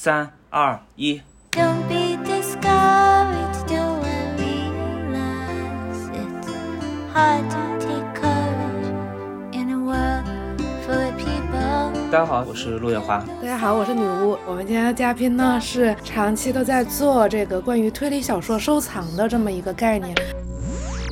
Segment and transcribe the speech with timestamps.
[0.00, 1.20] 三二一。
[1.50, 3.98] Don't be discouraged, don't
[4.38, 6.48] realize it's
[7.12, 8.92] hard to take courage
[9.52, 10.22] in a world
[10.86, 11.90] full of people.
[12.12, 13.24] 大家好，我是陆月华。
[13.42, 14.38] 大家好，我是女巫。
[14.46, 20.14] 我们今天的嘉宾呢是长期都在做这个关于推理小说收藏的这么一个概念。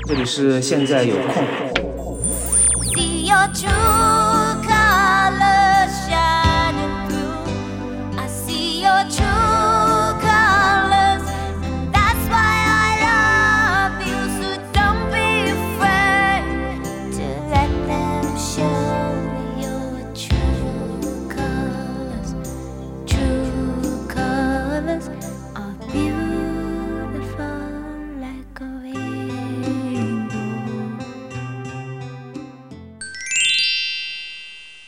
[0.06, 1.42] 这里是现在有空。
[2.94, 4.05] See your true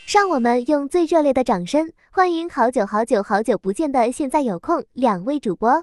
[0.08, 5.78] 让我们用最热烈的掌声欢迎好久好久好久不见的现在有空两位主播。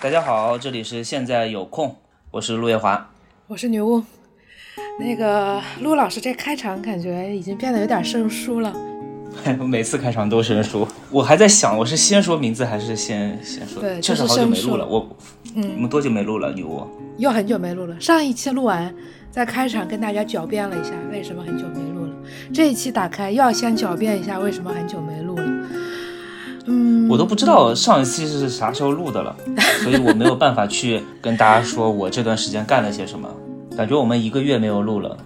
[0.00, 1.94] 大家好，这里是现在有空，
[2.30, 3.10] 我是陆月华。
[3.48, 4.02] 我是女巫。
[4.98, 8.74] 那个陆老师这开场感觉已经变得有点生疏了。
[9.58, 13.82] 我 每次开场都生疏，我还在想，我是先说名字还是先先说？
[13.82, 14.86] 对确实就是好久没生疏录了。
[14.86, 15.16] 我，
[15.54, 16.50] 嗯我们多久没录了？
[16.50, 16.82] 女巫？
[17.18, 18.00] 又很久没录了。
[18.00, 18.94] 上一期录完，
[19.34, 22.12] 在开场跟大家狡辩了一下为什么很久没录了。
[22.52, 25.68] 这一期打开又要先狡辩一下为什么很久没录了。
[26.66, 29.34] 嗯，我都不知道上一期是啥时候录的了，
[29.82, 33.28] 所以我没有办法去跟大家说我这段时间干了些什么。
[33.76, 35.16] 感觉我们一个月没有录了，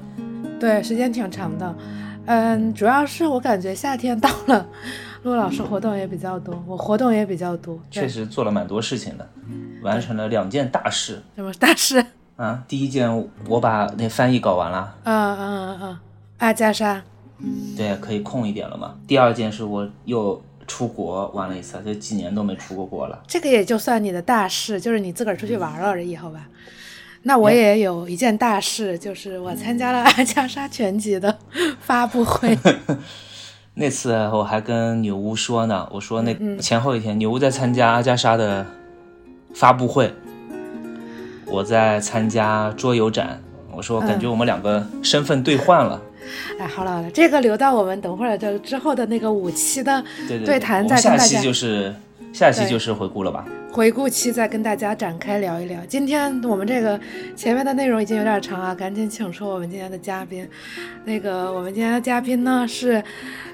[0.59, 1.77] 对，时间挺长的。
[2.25, 4.67] 嗯，主要是我感觉夏天到了，
[5.25, 7.79] 陆老师活动也比较多，我活动也比较多。
[7.91, 9.29] 确，实做了蛮多事情的，
[9.83, 12.03] 完成了两件大事什么大事？
[12.39, 12.64] 啊。
[12.67, 15.98] 第一件我把那翻译搞完了，嗯嗯嗯，
[16.39, 17.03] 阿加莎。
[17.77, 18.97] 对，可以空一点了嘛。
[19.06, 23.22] 第二件是我又出国玩了一次，这几年都没出过国了。
[23.28, 26.48] 这个也就算你的大事，就是你自个儿出去玩了而已，好吧？
[27.22, 31.36] 那我也有一件大事，就是我参加了阿 加莎全集的
[31.80, 32.58] 发布会。
[33.74, 38.67] 那次我还跟女巫说呢，我说那嗯前后一天，女巫在参加阿加莎的
[39.55, 40.13] 发布会，
[41.51, 43.42] 我在参加桌游展。
[43.70, 46.03] 我说感觉嗯我们两个身份兑换了，
[46.59, 51.95] 哎，好了好了，这个留到我们等会儿的之后的那个五期的对对对谈再跟大家就是
[52.33, 53.44] 下期就是回顾了吧？
[53.70, 55.78] 回顾期再跟大家展开聊一聊。
[55.86, 56.98] 今天我们这个
[57.36, 60.48] 前面的内容已经有点长啊，赶紧请出我们今天的嘉宾。
[61.05, 63.02] 那个我们今天的嘉宾呢是，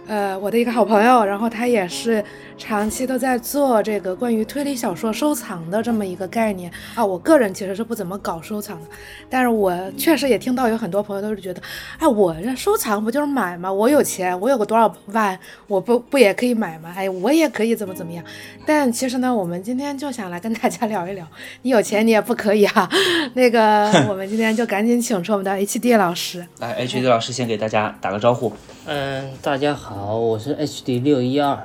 [0.07, 2.25] 呃，我的一个好朋友，然后他也是
[2.57, 7.05] 长期都在做这个关于推理小说收藏的这么一个概念啊。
[7.05, 8.87] 我个人其实是不怎么搞收藏的，
[9.29, 11.61] 但是我确实也听到有很多朋友都是觉得，
[11.99, 13.71] 哎，我这收藏不就是买吗？
[13.71, 16.93] 我有钱，我有个多少万，我不不也可以买吗？
[16.97, 18.25] 哎，我也可以怎么怎么样。
[18.67, 21.27] 但其实呢，我们今天就想来跟大家聊一聊，
[21.63, 22.89] 你有钱你也不可以哈、
[23.35, 26.47] 那个， 我们今天就赶紧请出我们的 HD 老师。
[26.61, 28.53] 来，H D 老师先给大家打个招呼。
[28.87, 31.59] 嗯，大家好，我是 HD 六一二。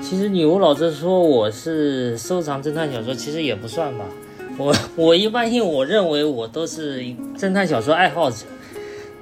[0.00, 4.04] 其实女巫老师说我是收藏侦探小说，其实也不算吧。
[4.58, 7.00] 我我一般性我认为我都是
[7.38, 8.38] 侦探小说爱好者，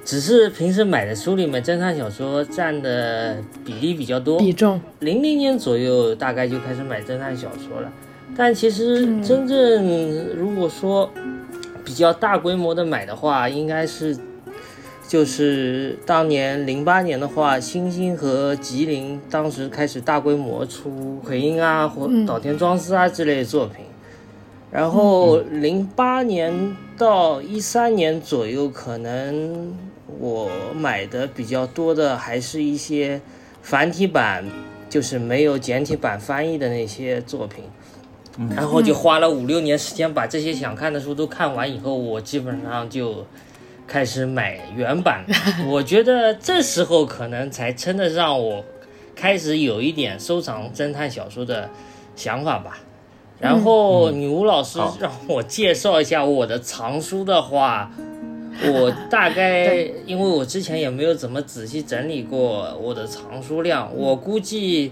[0.09, 4.39] 只是平时买的书里面侦探小说占的比例比较多。
[4.39, 7.93] 比重，零零年左右大概就开始买侦探小说了，
[8.35, 11.11] 但其实真正如果说
[11.85, 14.17] 比较大规模的买的话，应该是
[15.07, 23.85] 就是当年零八年的话，星星和吉林当时开始大规模出奎因啊或嗯岛田庄司啊之类的作品，
[24.71, 29.71] 然后零八年到一三年左右，可能
[30.19, 33.21] 我买的比较多的还是一些
[33.61, 34.45] 繁体版，
[34.89, 37.63] 就是没有简体版翻译的那些作品。
[38.55, 43.25] 然后就花了五六年时间把这些想看的书都看完以后，我基本上就
[43.85, 45.25] 开始买原版。
[45.67, 48.63] 我觉得这时候可能才称得上我
[49.13, 51.69] 开始有一点收藏侦探小说的
[52.15, 52.79] 想法吧。
[53.41, 57.91] 然后女巫老师让我介绍一下我的藏书的话，
[58.67, 59.73] 我大概
[60.05, 64.91] 因为我之前也没有怎么仔细整理过我的藏书量，我估计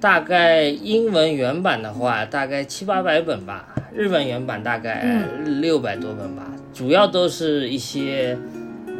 [0.00, 5.24] 大概英文原版的话大概七八百本吧，日本原版大概
[5.60, 8.36] 六百多本吧，主要都是一些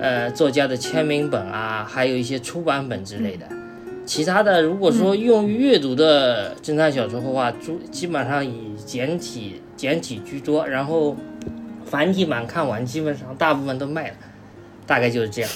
[0.00, 3.46] 呃作家的签名本啊，还有一些出版本之类的。
[4.06, 11.16] 其他的，如果说用于阅读的侦探小说的话，主基本上以简体简体居多，然后
[11.94, 14.16] 繁体版看完，基本上大部分都卖了，
[14.84, 15.50] 大概就是这样。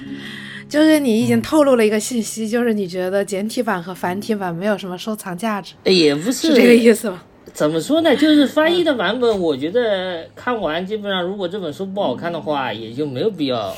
[0.68, 7.24] 就是你已经透露了一个信息，就是你觉得简体版和繁体版没有什么收藏价值，也不是是这个意思吧？
[7.54, 8.14] 怎么说呢？
[8.14, 13.74] 就是翻译的版本，我觉得看完基本上，如果这本书不好看的话，也就没有必要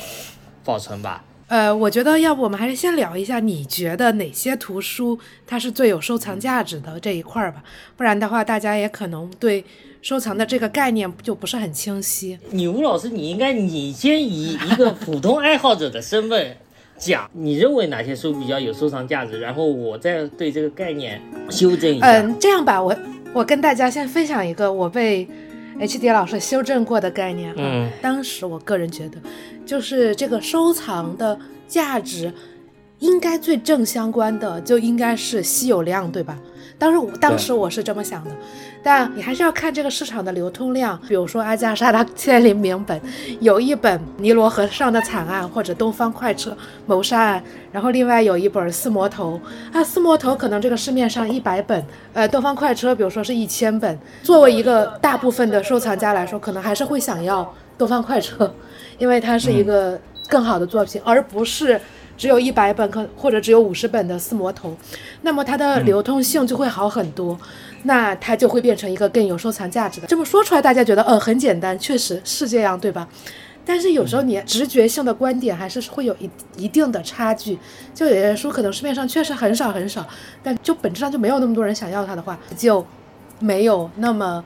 [0.65, 1.23] 保存吧。
[1.47, 7.63] 呃，我觉得要不我们还是先聊一下，你觉得哪些图书它是最有收藏价值的这一块儿吧？
[7.95, 9.63] 不然的话，大家也可能对
[10.03, 12.37] 收藏的这个概念就不是很清晰。
[12.51, 16.57] 你吴老师，你应该你先以一个普通爱好者的身份
[16.97, 22.05] 讲，你认为哪些书比较有收藏价值，然后我再对这个概念修正一下。
[22.05, 22.93] 嗯，这样吧，我
[23.31, 25.25] 我跟大家先分享一个我被
[25.79, 27.61] H D 老师修正过的概念哈。
[27.63, 29.17] 嗯当时我个人觉得，
[29.65, 32.33] 就是这个收藏的价值，
[32.99, 36.37] 应该最正相关的就应该是稀有量，对吧？
[36.77, 38.31] 当时我当时我是这么想的，
[38.83, 40.99] 但你还是要看这个市场的流通量。
[41.07, 42.99] 比如说阿加莎的千里名本，
[43.39, 49.39] 有一本尼罗河上的惨案或者东方快车谋杀案，然后另外有一本四魔头
[49.71, 51.83] 啊，四魔头可能这个市面上一百本，
[52.13, 53.97] 呃，东方快车比如说是一千本。
[54.21, 58.53] 作为一个大部分的收藏家来说，可能还是会想要东方快车，
[58.97, 61.79] 因为它是一个更好的作品，而不是。
[62.15, 64.77] 只有一百本可或者只有五十本的四魔头，
[65.23, 67.35] 那么它的流通性就会好很多，
[67.83, 70.07] 那它就会变成一个更有收藏价值的。
[70.07, 73.07] 这么说出来，大家觉得呃很简单，确实是这样，对吧？
[73.65, 77.57] 但是有时候你直觉性的观点还是会有一一定的差距。
[77.93, 80.05] 就有些书可能市面上确实很少很少，
[80.43, 82.85] 但就本质上就没有那么多人想要它的话，就
[83.39, 84.43] 没有那么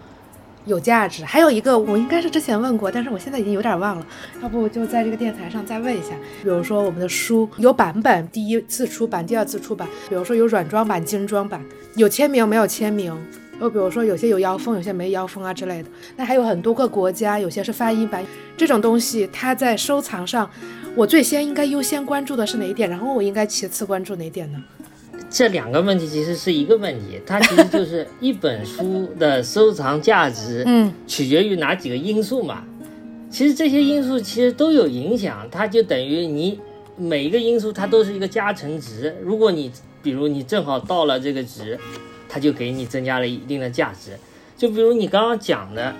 [0.67, 1.23] 有价值。
[1.25, 4.05] 还有一个，我应该是之前问过，但是我现在已经有点忘了，
[4.43, 6.09] 要不就在这个电台上再问一下。
[6.43, 11.63] 比如说我们的书有版本，第一次出版、第二次出版，比如说有软装版、精装版，
[11.95, 13.15] 有签名没有签名。
[13.59, 15.89] 又比如说有些有腰封，有些没腰封啊之类的。
[16.15, 18.23] 那还有很多个国家，有些是翻译版，
[18.55, 20.47] 这种东西它在收藏上，
[20.95, 22.87] 我最先应该优先关注的是哪一点？
[22.87, 24.63] 然后我应该其次关注哪一点呢？
[25.29, 32.63] 这两个问题其实是一个问题，它其实就是一本书的收藏价值， 嗯，取决于哪几个因素嘛。
[33.29, 36.57] 其实这些因素其实都有影响，它就等于你
[36.95, 39.13] 每一个因素它都是一个加成值。
[39.21, 39.69] 如果你
[40.01, 41.77] 比如你正好到了这个值，
[42.29, 44.12] 它就给你增加了一定的价值。
[44.56, 45.94] 就比如你刚刚讲的，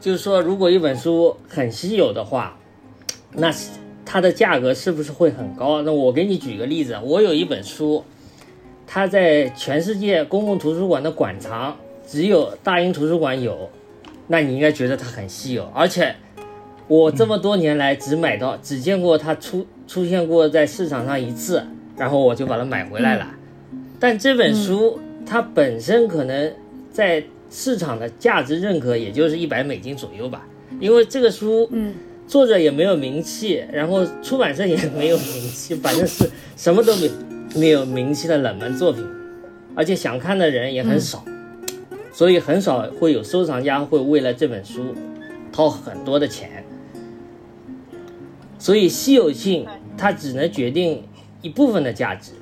[0.00, 2.58] 就是说如果一本书很稀有的话，
[3.34, 3.54] 那
[4.04, 5.82] 它的价格是不是会很高？
[5.82, 8.04] 那我给你举个例子，我有一本书。
[8.94, 11.74] 它在全世界公共图书馆的馆藏
[12.06, 13.70] 只有大英图书馆有，
[14.26, 15.66] 那你应该觉得它很稀有。
[15.74, 16.14] 而且
[16.88, 21.64] 我这么多年来只买到、只见过它出出现过在市场上一次，
[21.96, 23.26] 然后我就把它买回来了。
[23.98, 26.52] 但这本书它本身可能
[26.92, 30.46] 在市场的价值认可也就是一百美金左右吧，
[30.78, 31.94] 因为这个书，嗯，
[32.26, 36.28] 作者也没有名气，然后出版社也没有名气，反正是
[36.58, 37.12] 什么都没有。
[37.54, 39.06] 没有名气的冷门作品，
[39.74, 41.24] 而且想看的人也很少，
[42.12, 44.94] 所以很少会有收藏家会为了这本书
[45.52, 46.64] 掏很多的钱。
[48.58, 49.66] 所以稀有性
[49.98, 51.02] 它只能决定
[51.42, 52.32] 一部分的价值。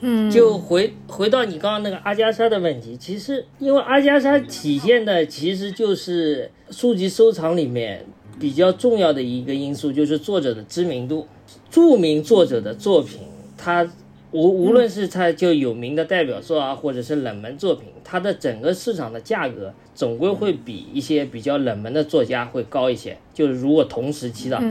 [0.00, 8.06] 嗯，就回回到你刚刚那个阿加莎的问题，其实因为阿加莎体现的其实就是书籍收藏里面
[8.38, 11.26] 比较重要的一个因素，就是作者的知名度。
[11.70, 13.20] 著名作者的作品。
[13.62, 13.86] 它
[14.32, 23.18] 无无论是他就有名的代表作啊，或者是冷门作品，它的整个市场的价格总归会比一些比较冷门的作家会高一些。
[23.34, 24.62] 就是如果同时期的，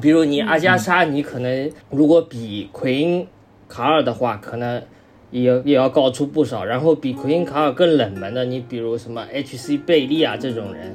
[0.00, 3.26] 比如你阿加莎，你可能如果比奎因
[3.66, 4.82] 卡尔的话，可能
[5.30, 6.64] 也也要高出不少。
[6.64, 9.78] 然后比奎因卡尔更冷门的，你比如什么 H.C.
[9.78, 10.94] 贝利啊这种人，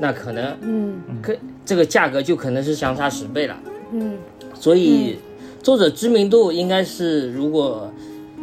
[0.00, 1.32] 那可能嗯可
[1.64, 3.56] 这个价格就可能是相差十倍了。
[3.92, 4.18] 嗯
[4.52, 5.16] 所以。
[5.62, 7.88] 作者知名度应该是，如果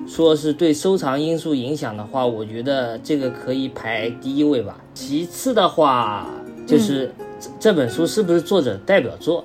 [0.07, 4.81] 说是对收藏因素影响的话，我觉得这个可以排第一位吧。
[4.93, 6.29] 其次的话，
[6.65, 9.43] 就是这这本书是不是作者代表作，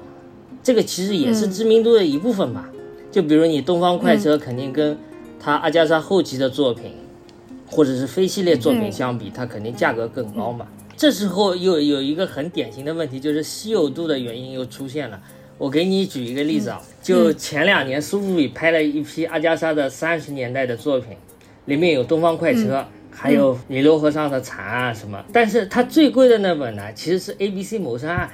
[0.63, 2.71] 这个其实也是知名度的一部分吧。
[3.11, 4.97] 就比如你《东方快车》，肯定跟
[5.41, 6.93] 他阿加莎后期的作品，
[7.67, 10.67] 或者是非系列作品相比，它肯定价格更高嘛。
[10.97, 15.21] 这时候又有一个很典型的问题，就是稀有度的原因又出现了。
[15.57, 21.17] 我给你举一个例子啊，就前两年苏富比拍了一批阿加莎的三十年代的作品，
[21.67, 22.79] 里面有《东方快车》，
[23.11, 25.25] 还有《尼罗河上的惨案》什么。
[25.33, 28.29] 但是它最贵的那本呢，其实是《A B C 谋杀案》。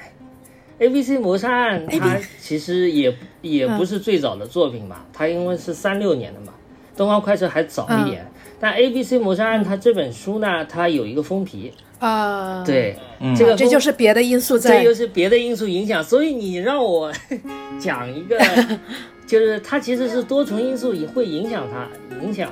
[0.86, 6.54] 《A B C 谋杀案》它其实也也不是最早的作品嘛，它因为是三六年的嘛，
[6.98, 8.26] 《东方快车》还早一点。
[8.58, 11.74] 但《A B C 谋杀案》它这本书呢，它有一个封皮。
[12.00, 12.96] 啊，对，
[13.36, 17.12] 这个这就是别的因素在，这又是别的因素影响，所以你让我
[17.78, 18.38] 讲一个
[19.26, 21.86] 就是它其实是多重因素也会影响它，
[22.24, 22.50] 影响，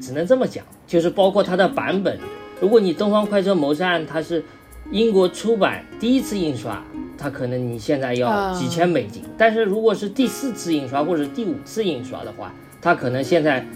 [0.00, 2.18] 只能这么讲，就是包括它的版本。
[2.60, 4.42] 如果你《东方快车谋杀案》它是
[4.90, 6.82] 英国出版第一次印刷，
[7.18, 13.66] 它可能你现在要啊几千美金，但是如果是第四次印刷或者第五次印刷的话，它可能现在，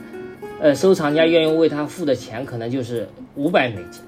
[0.61, 4.01] 呃，收藏家愿意为它付的钱可能就是五百美金，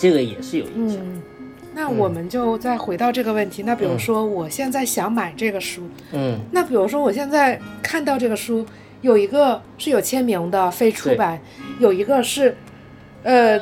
[0.00, 0.98] 这个也是有影响。
[0.98, 1.22] 嗯，
[1.74, 3.62] 那我们就再回到这个问题。
[3.64, 8.64] 那比如说，我现在想买这个书，嗯那比如说我现在看到这个书，
[9.02, 11.38] 有一个是有签名的非出版，
[11.78, 12.56] 有一个是，
[13.22, 13.60] 呃，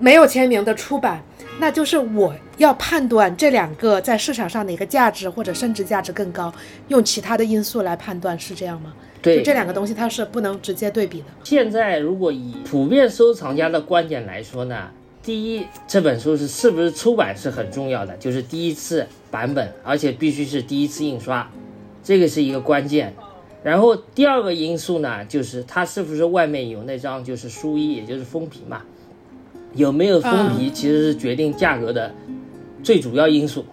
[0.00, 1.22] 没有签名的出版，
[1.60, 6.52] 那就是我要判断这两个在市场上哪个价值或者升值价值更高，
[6.88, 8.92] 用其他的因素来判断，是这样吗？
[9.22, 11.26] 对这两个东西它是不能直接对比的。
[11.42, 14.88] 现在如果以普遍收藏家的观点来说呢，
[15.26, 21.50] 第一，这本书是是不是出版是很重要的，就是第一次版本，而且必须是第一次印刷，
[22.04, 23.12] 这个是一个关键。
[23.64, 28.82] 然后第二个因素呢，就是它是不是外面有那张就是书衣，也就是封皮嘛，
[29.74, 32.14] 有没有封皮其实是决定价格的
[32.84, 33.64] 最主要因素。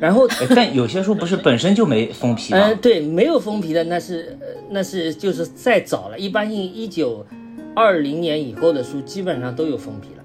[0.00, 4.38] 然后但有些书不是本身就没封皮嗯，对，没有封皮的那是
[4.70, 7.26] 那是就是再早了，一般性一九
[7.74, 10.21] 二零年以后的书基本上都有封皮了。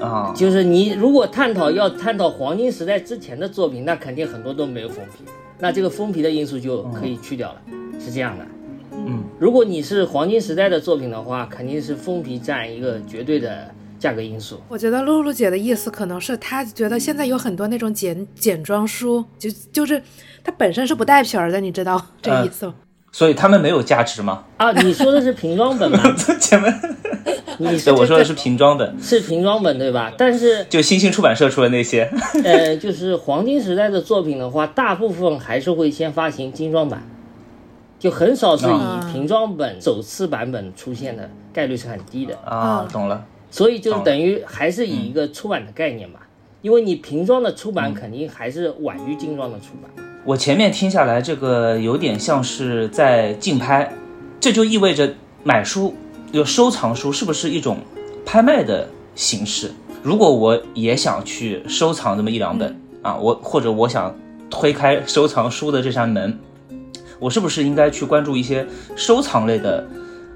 [0.00, 5.24] 啊，就是你如果探讨要探讨黄金时代之前的作品，那肯定很多都没有封皮，
[5.58, 7.60] 那这个封皮的因素就可以去掉了，
[7.98, 8.46] 是这样的。
[8.92, 14.60] 嗯，如果你是黄金时代的作品的话，肯定是封皮占一个绝对的价格因素。
[14.68, 20.02] 我觉得露露姐的意思可能是她觉得现在有很多那种简简装书，就就是
[20.44, 22.74] 它本身是不带皮儿的，你知道这个意思吗？
[23.10, 24.44] 所以他们没有价值吗？
[24.58, 25.98] 啊，你说的是瓶装本吗？
[26.40, 26.72] 前面
[27.58, 30.12] 你对我说的是瓶装本，是瓶装本对吧？
[30.16, 32.08] 但是就新兴出版社出的那些。
[32.44, 37.02] 呃，就是黄金时代的作品的话，大部分还是会先发行精装版，
[37.98, 43.24] 就很少是啊以瓶装本首次版本出现的概率是很低的，啊嗯，懂了。
[43.50, 46.20] 所以就等于还是以一个出版的概念吧，
[46.62, 50.07] 因为你瓶装的出版肯定还是晚于精装的出版。
[50.28, 53.90] 我前面听下来，这个有点像是在竞拍，
[54.38, 55.94] 这就意味着买书
[56.32, 57.78] 有收藏书是不是一种
[58.26, 59.72] 拍卖的形式？
[60.02, 64.14] 如果我也想去收藏这么一两本、啊，我或者我想
[64.50, 66.38] 推开收藏书的这扇门，
[67.18, 69.88] 我是不是应该去关注一些收藏类的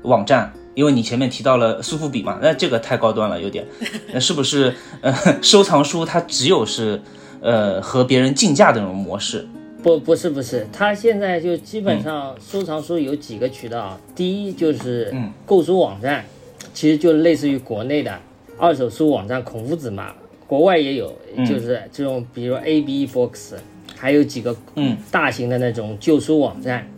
[0.04, 0.50] 网站？
[0.74, 3.66] 因为你前面提到了苏富比嘛，那这个太高端了，有点。
[4.10, 7.02] 那是不是呃， 收藏书它只有是
[7.42, 9.46] 呃和别人竞价的那种模式？
[9.82, 15.32] 不，不是，不是，他现在就基本上收藏书有几个渠道，第一就是嗯。
[15.44, 16.24] 购书网站，
[16.72, 18.16] 其实就类似于国内的
[18.56, 20.12] 二手书网站孔夫子嘛，
[20.46, 21.44] 国外也有，嗯。
[21.44, 23.54] 就是这种比如 Abe Books，
[23.96, 24.96] 还有几个嗯。
[25.10, 26.88] 大型的那种旧书网站。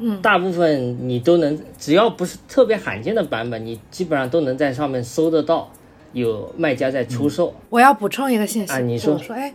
[0.00, 0.22] 嗯。
[0.22, 5.68] 大部分你都能，只要不是特别罕见的版本，你基本上都能在上面搜得到，
[6.12, 7.52] 有卖家在出售。
[7.68, 9.14] 我要补充一个信息，啊你说。
[9.14, 9.52] 我说，哎，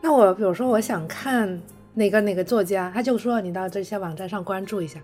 [0.00, 1.60] 那我比如说我想看
[1.94, 5.00] 哪个哪个作家，他就说你到这些网站上关注一下，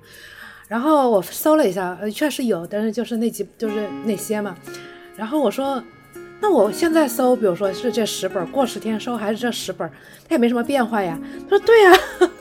[0.68, 4.56] 然后我搜了一下，呃，确实有，但是就是那几就是那些嘛，
[5.16, 5.82] 然后我说。
[6.40, 9.90] 那我现在搜，比如说是这十本，过十天收还是这十本，
[10.28, 11.18] 它也没什么变化呀。
[11.50, 11.92] 他说对呀、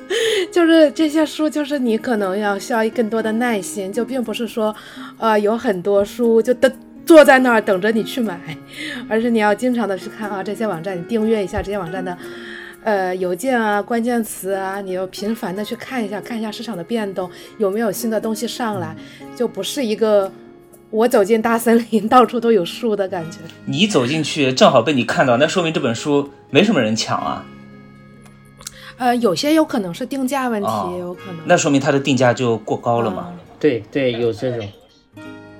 [0.53, 4.75] 就是这些书，就是你可能要需要更多的耐心，就并不是说，
[5.17, 6.71] 呃，有很多书就等
[7.07, 8.39] 坐在那儿等着你去买，
[9.09, 12.15] 而是你要经常的去看啊这些网站，你订阅一下这些网站的，
[12.87, 18.95] 呃邮件啊、关键词啊，你要频繁的去看一下，看一下市场的变动，有没有新的东西上来，
[19.35, 20.31] 就不是一个
[20.89, 23.39] 我走进大森林到处都有树的感觉。
[23.65, 27.45] 你走进去正好被你看到，那说明这本书没什么人抢啊，
[28.95, 31.39] 呃，有些有可能是定价问题，哦也有可能。
[31.43, 33.33] 那说明它的定价就过高了嘛。
[33.59, 34.65] 对对，有这种。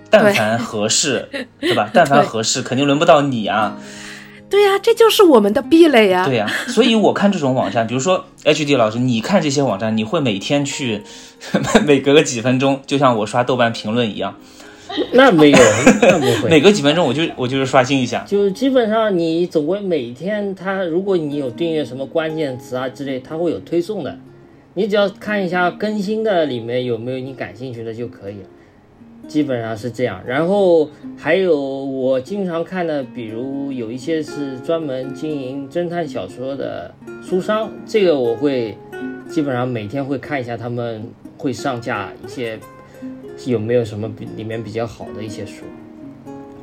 [0.10, 1.28] 但凡合适，
[1.60, 1.90] 对吧？
[1.94, 3.78] 但凡合适，肯定轮不到你啊。
[4.50, 11.02] 对呀、这就是我们的壁垒呀、对呀、所以我看这种网站，比如说 HD 老师，你看这些网站，你会每天去，
[11.86, 14.36] 每隔个几分钟，就像我刷豆瓣评论一样，
[15.12, 15.58] 那没有，
[16.02, 16.50] 那不会。
[16.50, 18.24] 每隔几分钟我就我就是刷新一下。
[18.26, 24.18] 就基本上你总归每天它，如果你有订阅什么关键词啊之类，它会有推送的。
[24.76, 28.48] 你只要看一下更新的里面有没有你感兴趣的就可以了，
[29.28, 30.22] 基本上是这样。
[30.26, 38.78] 然后还有我经常看的，比如有一些是专门经营侦探小说的书商，这个我会
[39.30, 41.04] 基本上每天会看一下他们
[41.38, 42.58] 会上架一些
[43.46, 45.66] 有没有什么比里面比较好的一些书。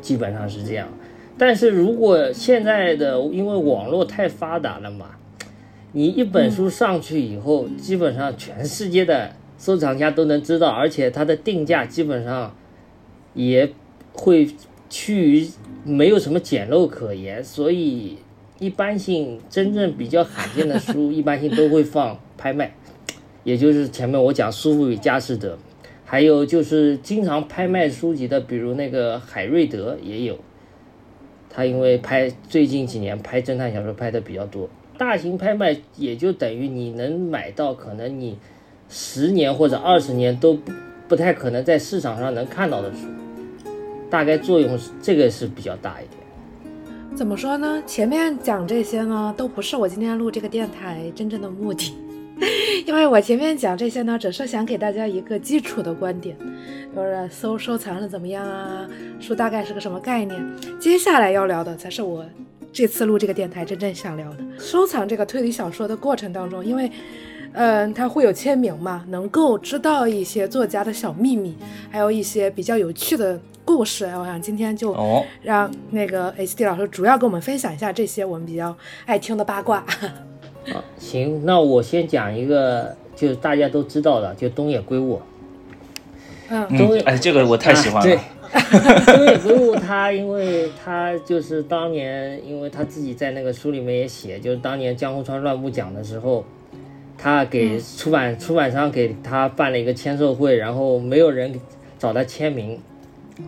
[0.00, 0.88] 基本上是这样。
[1.36, 5.06] 但是如果现在的因为网络太发达了嘛，
[5.92, 9.30] 你一本书上去以后，基本上全世界的
[9.64, 12.54] 收藏家都能知道，而且它的定价基本上
[13.32, 13.72] 也
[14.12, 14.46] 会
[14.90, 15.48] 趋于
[15.84, 18.18] 没有什么捡漏可言，所以
[18.58, 22.74] 一般性真正比较罕见的书，一般性都会放拍卖，
[23.42, 25.56] 也就是前面我讲苏富比、佳士得，
[26.04, 30.38] 还有就是经常拍卖书籍的，比如那个海瑞德也有，
[31.48, 34.68] 他因为拍最近几年拍侦探小说拍的比较多，
[34.98, 38.36] 大型拍卖也就等于你能买到可能你
[38.88, 40.72] 十年或者二十年都不
[41.08, 43.08] 不太可能在市场上能看到的书，
[44.08, 46.20] 大概作用是这个是比较大一点。
[47.14, 47.80] 怎么说呢？
[47.86, 51.94] 前面讲这些呢，都不是我今天录这个电台真正的目的，
[52.86, 56.36] 因为我前面讲这些呢，只是想给大家一个基础的观点，
[56.94, 58.88] 就是收收藏是怎么样啊，
[59.20, 60.44] 书大概是个什么概念。
[60.80, 62.24] 接下来要聊的才是我
[62.72, 64.38] 这次录这个电台真正想聊的。
[64.58, 66.90] 收藏这个推理小说的过程当中，因为
[67.54, 71.56] 嗯，他会有签名嘛，能够知道一些作家的小秘密，
[71.88, 74.04] 还有一些比较有趣的故事。
[74.06, 79.84] 我想今天就哦，让那个 HD 老师主要跟我们分享一下这些我们比较爱听的八卦。
[80.74, 85.20] 啊，行，那我先讲一个，就是大家都知道的，就东野圭吾。
[86.48, 88.16] 嗯嗯，哎，这个我太喜欢了。
[88.16, 88.20] 啊、
[89.04, 96.44] 对， 东野圭吾他，因为他就是当年，因为他自己在那个书里面也写，就是当年江户川乱步奖的时候，
[97.24, 101.58] 他给出版、出版商给他办了一个签售会，然后没有人
[101.98, 102.78] 找他签名，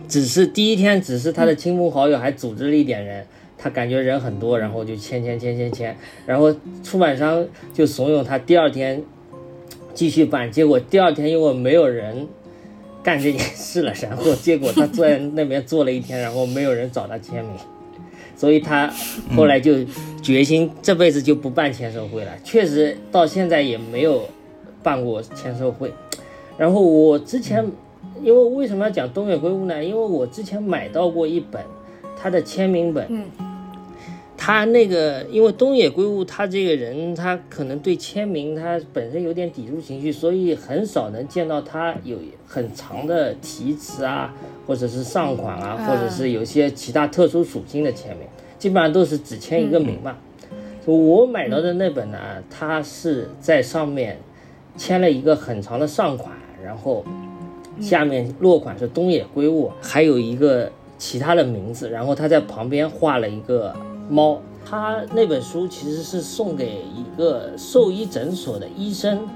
[0.07, 3.23] 只是第一天只是他的亲朋好友还组织了一点人。
[3.55, 6.51] 他感觉人很多，然后就签签签签签，然后
[6.83, 9.03] 出版商就怂恿他第二天
[9.93, 12.27] 继续办，结果第二天因为没有人
[13.03, 17.53] 干这件事了，然后结果他坐在那边坐了一天，然后没有人找他签名，
[18.37, 18.89] 所以他
[19.35, 19.83] 后来就
[20.21, 22.31] 决心这辈子就不办签售会了。
[22.43, 24.29] 确实到现在也没有
[24.81, 25.91] 办过签售会。
[26.57, 27.65] 然后我之前，
[28.23, 29.83] 因为为什么要讲东野圭吾呢？
[29.83, 31.61] 因为我之前买到过一本
[32.15, 33.05] 他的签名本。
[33.09, 33.25] 嗯
[34.39, 44.33] 他那个，因为东野圭吾他这个人，他可能对签名他本身有点抵触情绪，所以很少能见到他有很长的题词啊，
[44.65, 48.27] 或者是上款啊，或者是有些其他特殊属性的签名，
[48.59, 50.15] 基本上都是只签一个名嘛。
[50.85, 52.17] 我买到的那本呢，
[52.49, 54.17] 它是在上面
[54.77, 56.31] 签了一个很长的上款，
[56.63, 57.03] 然后
[57.81, 63.75] 下面落款是东野圭吾，还有一个其他的名字，然后他在旁边画了一个。
[64.09, 69.27] 猫，他那本书其实是送给一个兽医诊所的医生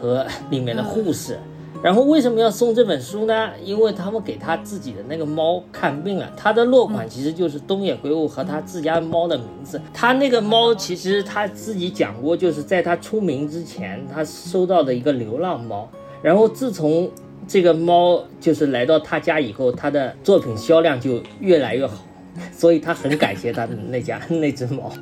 [0.00, 1.38] 和 里面的护士。
[1.82, 3.50] 然后为什么要送这本书呢？
[3.62, 6.32] 因为他们给他自己的那个猫看病了。
[6.34, 9.78] 他的落款其实就是东野圭吾和他自家猫的名字。
[9.92, 15.86] 他那个猫其实他自己讲过，就是在他出名之前，他收到的一个流浪猫。
[16.22, 17.10] 然后自从
[17.46, 21.98] 这个猫就是来到他家以后，他的作品销量就越来越好。
[22.52, 24.92] 所以他很感谢他的那家 那只猫。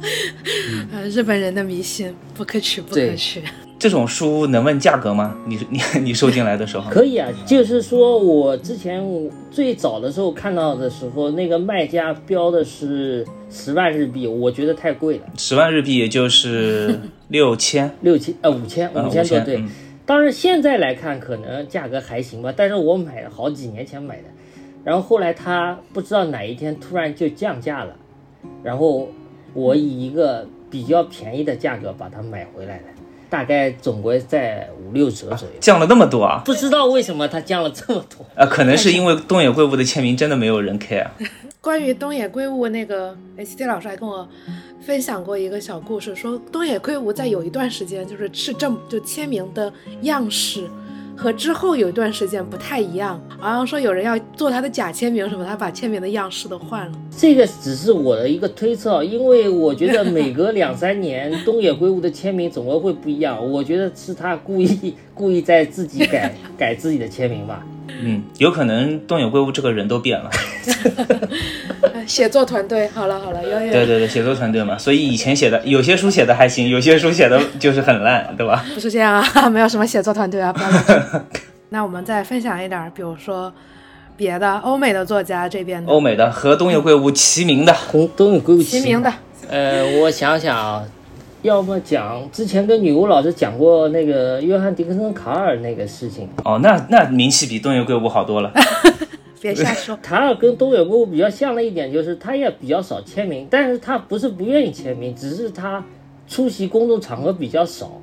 [0.92, 3.42] 呃，日本人的迷信不可取，不可取。
[3.78, 5.36] 这种书能问价格吗？
[5.46, 6.90] 你你你收进来的时候？
[6.90, 9.02] 可以啊，就是说我之前
[9.50, 15.24] 最早的时候看到的时候，那个卖家标的是十万日币，我觉得太贵了。
[15.36, 19.56] 十万日币也就是六千，六千呃五千嗯五千多5000对。
[19.58, 19.68] 嗯
[20.08, 24.22] 当然现在来看可能价格还行吧，但是我买了好几年前买的。
[24.88, 27.94] 然后后来他不知道哪一天突然就降价了，
[28.62, 29.10] 然后
[29.52, 32.84] 我以一个比较便宜的价格把它买回来了，
[33.28, 35.54] 大概总归在五六折左右。
[35.60, 36.40] 降了那么多啊！
[36.42, 38.24] 不知道为什么它降了这么多。
[38.34, 41.06] 呃，可能是因为东野圭吾的签名真的没有人 care。
[41.60, 44.26] 关于东野圭吾那个 H T 老师还跟我
[44.80, 49.70] 分享过一个小故事，说东野圭吾在有一段时间就是是正就签名的
[50.00, 50.66] 样式。
[51.20, 56.92] 和之后有一段时间不太一样，好像说有人要做他的假签名什么，他把签名的样式都换了。
[57.10, 63.50] 这个只是我的一个推测，因为我觉得每隔两三年东野圭吾的签名总归会不一样。
[63.50, 67.60] 我觉得是他故意故意在自己改 改自己的签名吧。
[68.00, 70.30] 嗯，有可能东野圭吾这个人都变了。
[71.92, 73.72] 呃 写作团队，好了好了，有有。
[73.72, 78.64] 对对对，写作团队嘛，所以以前写的有些书写的还行，有些书写的就是很烂，对吧？
[78.72, 81.22] 不是这样啊， 没有什么写作团队啊，不要
[81.70, 83.52] 那我们再分享一点儿，比如说
[84.16, 85.90] 别的欧美的作家这边的。
[85.92, 89.12] 欧美的和东野圭吾齐名的，东东野圭吾齐名的，
[89.50, 90.82] 呃，我想想啊，
[91.42, 98.52] 要么讲之前跟女巫老师讲过那个约翰·迪克森·卡尔那个事情，哦，那那名气比东野圭吾好多了。
[99.40, 99.96] 别瞎说。
[100.02, 105.84] 卡尔跟东野圭吾比较像的一点就是他也比较少签名，但是他不是不愿意签名，只是他
[106.26, 108.00] 出席公众场合比较少。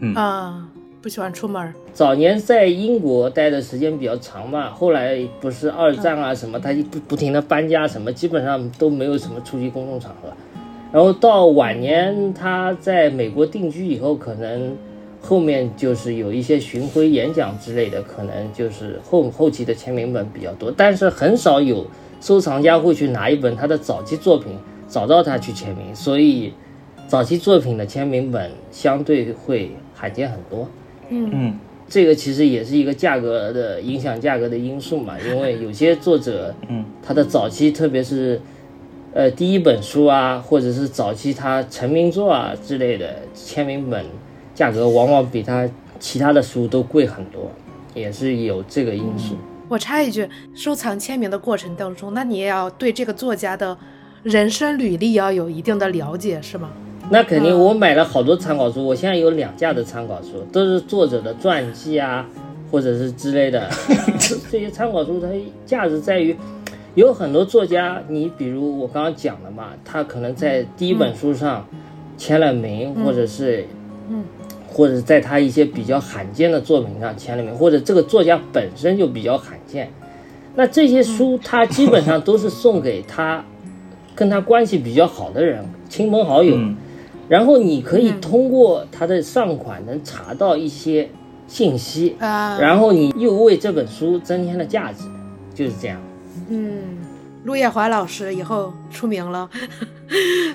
[0.00, 0.66] 嗯啊，
[1.02, 1.74] 不喜欢出门儿。
[1.92, 10.32] 早年在英国待的时间比较长嘛，后来不是二战啊什么，他就不不停的搬家什么，基本上都没有什么出席公众场合。
[10.92, 14.76] 然后到晚年他在美国定居以后，可能
[15.20, 21.86] 后面就是有一些巡回演讲之类的，可能就是后后期的签名本比较多，但是很少有
[22.20, 24.52] 收藏家会去拿一本他的早期作品
[24.88, 26.52] 找到他去签名，所以
[27.06, 30.68] 早期作品的签名本相对会罕见很多。
[31.08, 31.30] 嗯。
[31.32, 31.58] 嗯
[31.92, 38.40] 这个其实也是一个价格的影响价格的因素嘛，因为有些作者，嗯，他的早期特别是，
[39.12, 44.04] 呃，第一本书啊，或者是早期他成名作啊之类的签名本，
[44.54, 45.68] 价格往往比他
[45.98, 47.50] 其他的书都贵很多，
[47.92, 49.34] 也是有这个因素。
[49.68, 53.76] 我插一句，收藏签名的过程当中，那你也要对这个作家的
[54.22, 56.70] 人生履历要有一定的了解，是吗？
[57.10, 62.24] 那肯定，我买了好多参考书，我现在有两架的参考书，都是作者的传记啊，
[62.70, 63.68] 或者是之类的。
[64.20, 65.26] 这 这些参考书它
[65.66, 66.36] 价值在于，
[66.94, 71.66] 有很多作家，你比如我刚刚讲的嘛，他可能在第一本书上
[72.16, 73.66] 签了名，或者是，
[74.08, 74.24] 嗯，
[74.68, 79.90] 或者在他一些比较罕见的作品上签了名，或者这个作家本身就比较罕见。
[80.56, 83.44] 那这些书，他基本上都是送给他
[84.14, 86.56] 跟他关系比较好的人，亲朋好友。
[86.56, 86.76] 嗯
[87.28, 91.08] 然后你可以通过他的上款能查到一些
[91.46, 95.04] 信息，啊，然后你又为这本书增添了价值，
[95.54, 96.00] 就是这样。
[96.48, 96.98] 嗯，
[97.44, 99.48] 陆夜华老师以后出名了，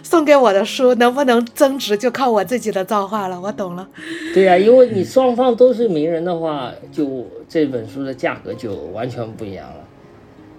[0.04, 3.40] 送给我的书能不能增值，就靠我自己的造化了。
[3.40, 3.88] 我懂了。
[4.34, 9.84] 对呀、因为你双方都是名人的话，就这本书的价格就完全不一样了。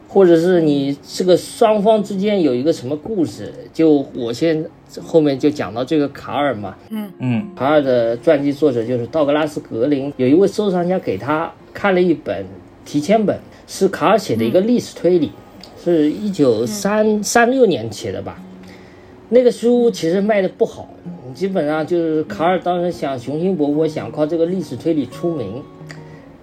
[0.08, 4.64] 或者是你这个双方之间有一个什么故事，就我先
[5.02, 12.46] 后面就讲到这个卡尔嘛，嗯嗯卡尔的传记作者就是道格拉斯·格林，有一位收藏家给他看了一本
[12.86, 15.32] 提签本，是卡尔写的一个历史推理，
[15.84, 18.40] 是一九三三六年写的吧。
[19.28, 20.88] 那个书其实卖的不好，
[21.34, 25.60] 基本上就是卡尔当时想雄心勃勃，想靠这个历史推理出名，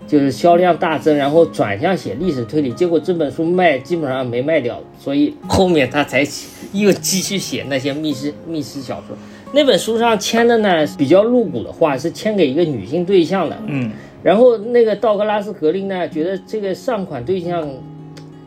[0.06, 9.16] 就是销量大增，然后转向写历史推理，结果这本书卖基本上没卖掉，所以后面他才写又继续写那些密室密室小说。
[9.54, 13.58] 那本书上签的呢比较露骨的话，是签给一个女性对象的。
[13.68, 13.92] 嗯
[14.24, 17.70] 然后那个道格拉斯·格林呢，觉得这个上款对象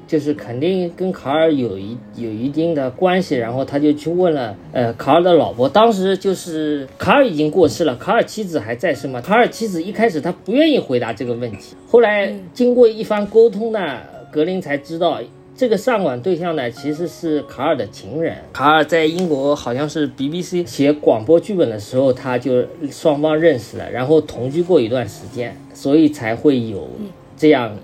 [0.06, 9.20] 就是肯定跟卡尔有一有一定的关系，然后他就去问了呃卡尔的老婆，当时就是卡尔已经过世了，卡尔妻子还在世嘛。
[9.20, 13.98] 卡尔妻子一开始他不愿意回答这个问题，后来经过一番沟通呢，
[14.32, 15.20] 格林才知道。
[15.56, 18.36] 这个上管对象呢，其实是卡尔的情人。
[18.52, 26.86] 卡尔在英国好像是 BBC 写广播剧本的时候，他就双方认识了，然后同居过一段时间，所以才会有
[27.38, 27.74] 这样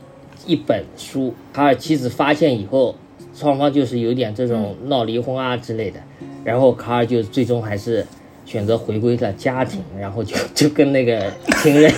[0.46, 1.32] 一本书。
[1.50, 2.94] 卡尔妻子发现以后，
[3.34, 5.98] 双方就是有点这种闹离婚啊之类的，
[6.44, 8.06] 然后卡尔就最终还是
[8.44, 11.32] 选择回归了家庭，然后就就跟那个
[11.62, 11.90] 情人，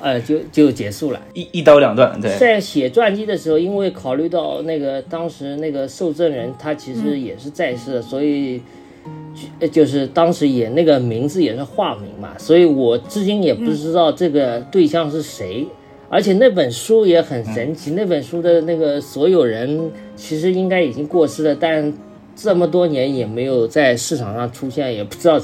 [0.00, 1.20] 呃，就就结束了。
[1.34, 8.60] 一一刀两断，对，在写传记的时候，因为考虑到那个当时那个受赠人他其实也是在世的，所以
[9.60, 15.66] 呃就是当时也那个名字也是化名嘛，所以我至今也不知道这个对象是谁。
[16.10, 21.92] 而且那本书也很神奇，那本书的那个所有人其实应该已经过世了，但
[22.34, 25.38] 这么多年也没有在市场上出现，也不知道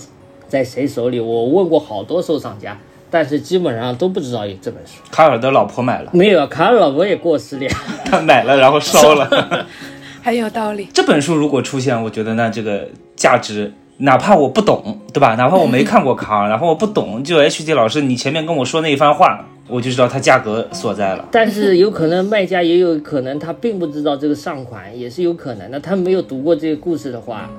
[0.49, 1.21] 在谁手里。
[1.21, 5.01] 我问过好多收藏家，但是基本上都不知道有这本书。
[5.11, 7.71] 卡尔的老婆买了，没有，卡尔老婆也过世了呀。
[8.05, 9.67] 他 买了然后烧了。
[10.23, 10.89] 很有道理。
[10.93, 15.35] 这本书如果出现，我觉得那这个价值，哪怕我不懂，对吧？
[15.35, 21.29] 哪怕我没看过卡尔， 然后我不懂，就 H D 老师你前面跟我说那一番话，我就知道它价格所在了。
[21.31, 25.79] 但是有可能卖家也有可能他并不知道这个上款，也是有可能的。
[25.79, 27.51] 他没有读过这个故事的话，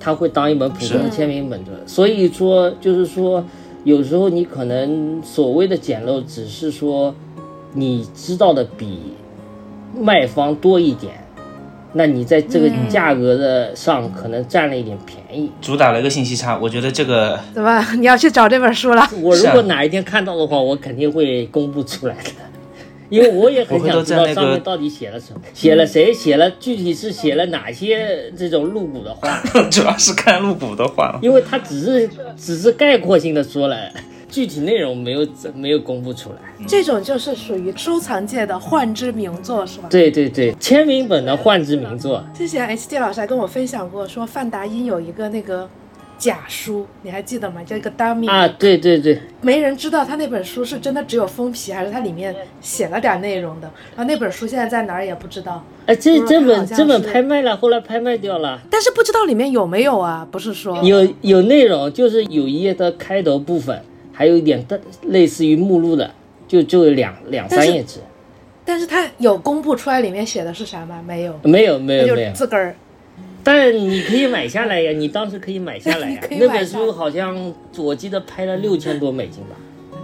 [0.00, 1.70] 他会当一本普通的签名本的。
[1.86, 3.44] 所以说，就是说，
[3.84, 7.14] 有时候你可能所谓的捡漏，只是说
[7.72, 8.98] 你知道的比
[9.98, 11.14] 卖方多一点，
[11.92, 15.50] 那你在这个价格的上可能占了一点便宜。
[15.60, 19.08] 主打了一个信息差，我觉得这个怎么你要去找这本书了？
[19.22, 22.30] 我如果哪一天看到的话，我肯定会公布出来的，
[23.08, 29.40] 因为我也很想知道上面到底写了什么，写了谁，写了具体是写了哪些这种露骨的话，
[29.70, 33.90] 主要是看露骨的话，因为他只是只是概括性的说了，
[34.28, 36.36] 具体内容没有没有公布出来。
[36.66, 39.88] 这种就是属于收藏界的幻之名作，是吧？
[39.88, 45.68] 对对对，签名本的幻之名作，之前 H D 老师还跟我分享过，说范达因有一个那个
[46.18, 47.62] 假书，你还记得吗？
[47.64, 53.70] 叫一个 dummy，、啊，对对对，没人知道他那本书是真的只有封皮，还是它里面写了点内容的。
[53.94, 58.60] 然后那本书现在在哪儿也不知道，哎，这嗯这本这本拍卖了，后来拍卖掉了。
[58.68, 60.26] 但是不知道里面有没有啊？
[60.30, 63.80] 不是说有有内容，就是有一页的开头部分，
[64.12, 66.10] 还有一点的类似于目录的，
[66.48, 68.00] 就就有两两三页纸。
[68.64, 71.02] 但是他有公布出来里面写的是啥吗？
[71.06, 72.74] 没有，没有没有没有，自个儿
[73.48, 77.34] 但你可以买下来呀，你当时可以买下来呀 那本书好像
[77.78, 79.56] 我记得拍了六千多美金吧？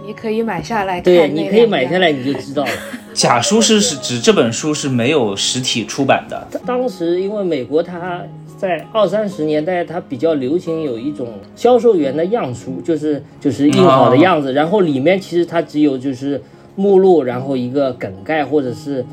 [0.03, 2.71] 你可以买下来看对，你可以买下来你就知道了。
[3.13, 8.23] 假书是是指这本书是没有实体出版的，当时因为美国它
[8.57, 16.41] 在二三十年代，它比较流行有一种销售员的样书，就是就是印好的样子，然后里面其实它只有就是
[16.75, 19.05] 目录，然后一个梗概或者是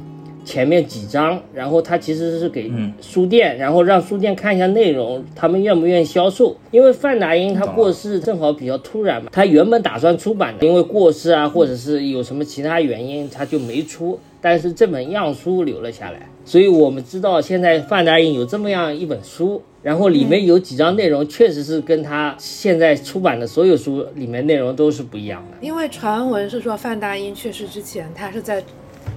[0.45, 6.57] 前面几章，然后他其实是给嗯书店，然后让书店看一下内容，他们愿不愿意销售。
[6.71, 14.19] 因为范达因他过世正好比较突然嘛，他原本打算出版的，因为过世啊，或者是有什么其他原因，他就没出。
[14.45, 25.57] 但是这本样书留了下来，所以我们知道现在范达因有这么样一本书，然后里面有几章内容确实是跟他现在出版的所有书里面内容都是不一样的。
[25.65, 28.61] 因为传闻是说范大因去世之前，他是在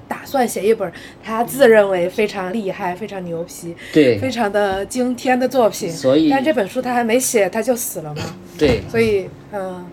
[0.08, 0.92] 打算写一本
[1.24, 5.90] 他自认为非常厉害、非常牛皮、对非常的惊天的作品。
[5.92, 8.22] 所以但这本书他还没写，他就死了嘛。
[8.58, 9.86] 对，所以，嗯。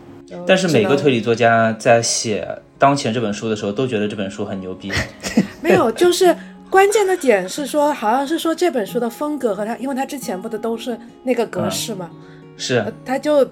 [0.46, 2.48] 但是每个推理作家在写
[2.78, 4.90] 当前这本书的时候，都觉得这本书很牛逼。
[5.60, 6.34] 没有，就是
[6.70, 12.10] 关键的点是说，好像是说这本书的风格和他，因为他之前不的都是那个格式嘛，
[12.56, 13.46] 是呃他就，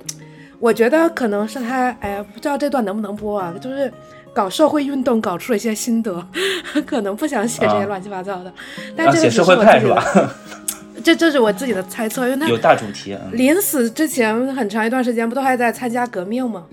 [0.59, 3.93] 我觉得可能是他，哎呀，不知道这段能不能播啊，就是
[4.33, 6.27] 搞社会运动搞出了一些心得，
[6.87, 8.53] 可能不想写这些啊乱七八糟的，
[8.97, 10.05] 但啊，这个社会派是吧？
[11.03, 13.15] 这这是我自己的猜测，因为他有大主题。
[13.15, 13.31] 嗯。
[13.33, 16.67] 临死之前很长一段时间不都还在参加革命吗？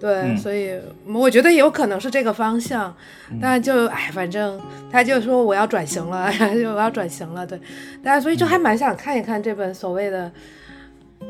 [0.00, 0.36] 对，嗯。
[0.36, 0.72] 所以
[1.06, 2.92] 我觉得有可能是这个方向，
[3.30, 3.38] 嗯。
[3.40, 6.28] 但就哎，反正他就说我要转型了，
[6.60, 7.56] 就我要转型了，对，
[8.02, 10.26] 大家所以就还蛮想看一看这本所谓的《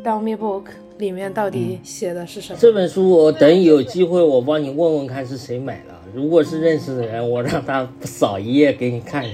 [0.04, 0.62] Dummy Book》
[0.98, 2.58] 里面到底写的是什么。
[2.60, 9.32] 这本书我等有机会我帮你问问看是谁买的，如果是认识的人，我让他扫一页给你看看。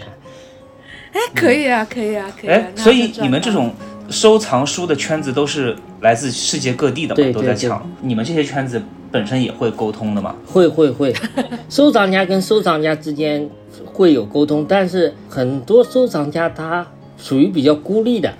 [1.12, 3.72] 哎，可以啊，可以啊，可以啊哎。，所以你们这种
[4.10, 7.90] 收藏书的圈子都是来自世界各地的嘛，对对都在抢。
[8.02, 10.36] 你们这些圈子本身也会沟通的嘛？
[10.46, 11.14] 会会会，
[11.70, 13.48] 收藏家跟收藏家之间
[13.86, 18.32] 会有沟通，但是很多收藏家他属于比较孤立的，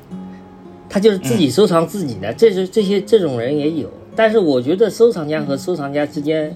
[0.88, 3.88] 他就是自己收藏自己的，这是这些这种人也有。
[4.16, 6.53] 但是我觉得收藏家和收藏家之间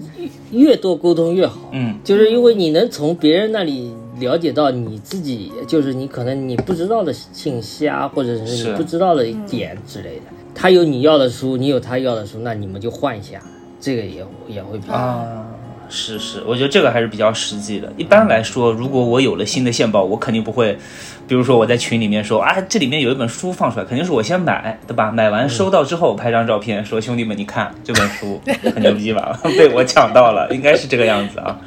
[0.50, 10.22] 越多沟通越好，嗯，就是因为你能从别人那里了解到你自己，就是你可能你不知道的信息啊，或者是是你不知道的点之类的。
[10.54, 13.40] 他有你要的书，你有他要的书，那你们就换一下，
[13.80, 14.98] 这个也也会比较好。
[14.98, 15.46] 啊，
[15.92, 17.92] 是是，我觉得这个还是比较实际的。
[17.98, 20.76] 一般来说，如果我有了新的线报，我肯定不会，
[21.28, 25.10] 比如说我在群里面说啊，这里面有一本书放出来，肯定是我先买，对吧？
[25.10, 28.40] 买完收到之后拍张照片，说兄弟们，你看这本书
[28.74, 29.38] 很牛逼吧？
[29.44, 31.60] 被我抢到了，应该是这个样子啊。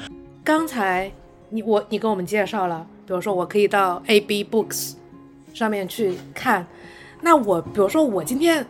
[0.44, 1.12] 刚才
[1.50, 4.94] 你我你跟我们介绍了，比如说我可以到 A B Books
[5.54, 6.66] 上面去看，
[7.22, 8.66] 那我比如说我今天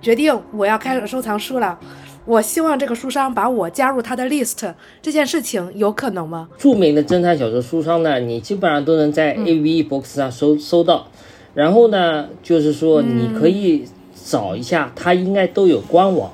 [0.00, 1.78] 决定我要开始收藏书了，
[2.26, 6.48] 我希望这个书商把我加入他的 list，这件事情有可能吗？
[6.56, 11.06] 著名的侦探小说书商呢，你基本上都能在 A V E Box 上搜搜到。
[11.52, 13.84] 然后呢，就是说你可以
[14.24, 16.30] 找一下，它应该都有官网，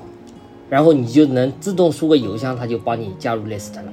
[0.69, 3.83] 然后你就能自动输个邮箱，它就帮你加入 list 了。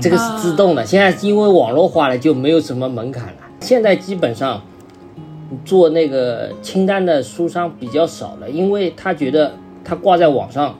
[0.00, 0.86] 这个是自动的。
[0.86, 3.34] 现在因为网络化了，就没有什么门槛了。
[3.60, 4.62] 现在基本上
[5.64, 9.52] 做那个清单的书商比较少了，因为他觉得
[9.88, 10.78] 他挂在网上，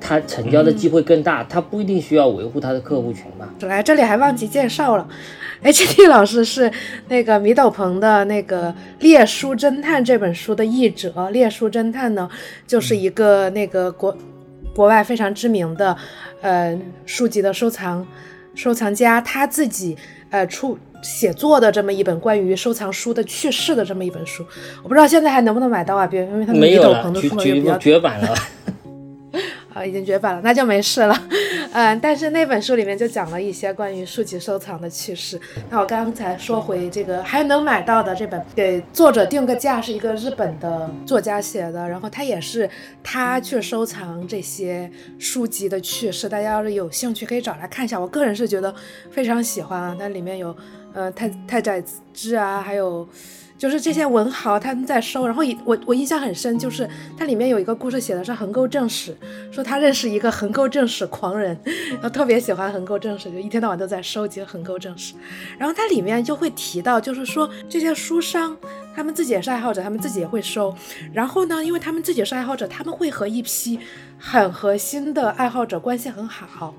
[0.00, 3.48] 他成交的机会更大，他不一定需要维护他的客户群吧。
[3.60, 5.06] 来这里还忘记介绍了，
[5.62, 6.68] H T 老师是
[7.06, 12.28] 那个米斗鹏的那个《猎书侦探》这本书的译者，《猎书侦探》呢
[12.66, 14.16] 就是一个那个国
[14.74, 15.96] 国外非常知名的
[16.40, 18.04] 呃书籍的收藏
[18.56, 19.96] 收藏家，他自己
[20.30, 24.44] 呃出写作的这么一本关于收藏书的趣事的这么一本书，
[24.82, 26.06] 我不知道现在还能不能买到啊？
[26.06, 28.34] 别因为他没有篷，的绝绝书也比较绝版了。
[29.74, 31.14] 啊，已经绝版了，那就没事了。
[31.76, 35.38] 嗯，但是那本书里面就讲了一些关于书籍收藏的趣事。
[35.68, 42.66] 那我刚才说回这个还能买到的这本，给作者定个价是一个日本的作家写的，然后他也是
[43.02, 48.00] 他去收藏这些书籍的趣事，大家要是有兴趣可以找来看一下。
[48.00, 48.74] 我个人是觉得
[49.10, 50.56] 非常喜欢啊，它里面有
[50.94, 51.84] 呃太太宰
[52.14, 53.06] 治啊，还有
[53.58, 59.16] 就是这些文豪他们在收，然后以我我印象很深，就是它里面有一个故事写的是横沟正史，
[59.50, 61.58] 说他认识一个横沟正史狂人，
[61.92, 65.14] 然后特别喜欢横沟正史，就一天到晚都在收集横沟正史。
[65.58, 68.56] 然后它里面就会提到，就是说这些书商
[68.94, 70.74] 他们自己也是爱好者，他们自己也会收。
[71.12, 73.78] 然后呢，因为他们自己是爱好者，他们会和一批
[74.18, 76.74] 很核心的爱好者关系很好。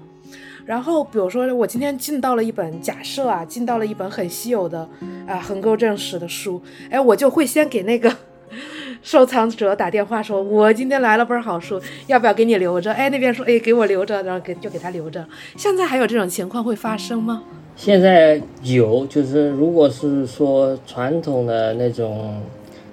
[0.68, 4.86] 然后，比如说，我今天进到了一本假设啊，进到了一本很稀有的
[5.26, 8.14] 啊横沟正史的书，哎，我就会先给那个
[9.02, 12.92] 收藏者打电话说，我今天来了本好书，要不要给你留着？
[12.92, 15.26] 哎，那边说，哎，给我留着，然后给就给他留着。
[15.56, 17.44] 现在还有这种情况会发生吗？
[17.78, 22.42] 现在有，就是如果是说传统的那种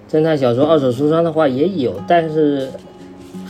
[0.09, 2.71] 侦探小说二手书商的话也有，但是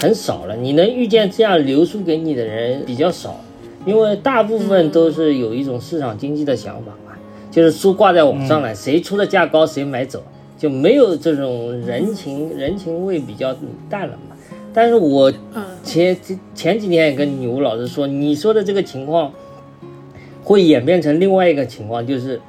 [0.00, 0.56] 很少了。
[0.56, 3.38] 你能遇见这样留书给你的人比较少。
[3.86, 7.12] 因为大部分都是有一种市场经济的想法嘛，
[7.50, 10.22] 就是书挂在网上了，谁出的价高谁买走，
[10.56, 13.54] 就没有这种人情人情味比较
[13.90, 14.36] 淡了嘛。
[14.72, 15.32] 但是我
[15.82, 16.16] 前
[16.54, 19.32] 前几天也跟女巫老师说，你说的这个情况
[20.42, 22.40] 会演变成另外一个情况，就是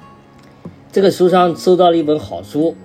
[0.91, 2.75] 这个书商收到了一本好书，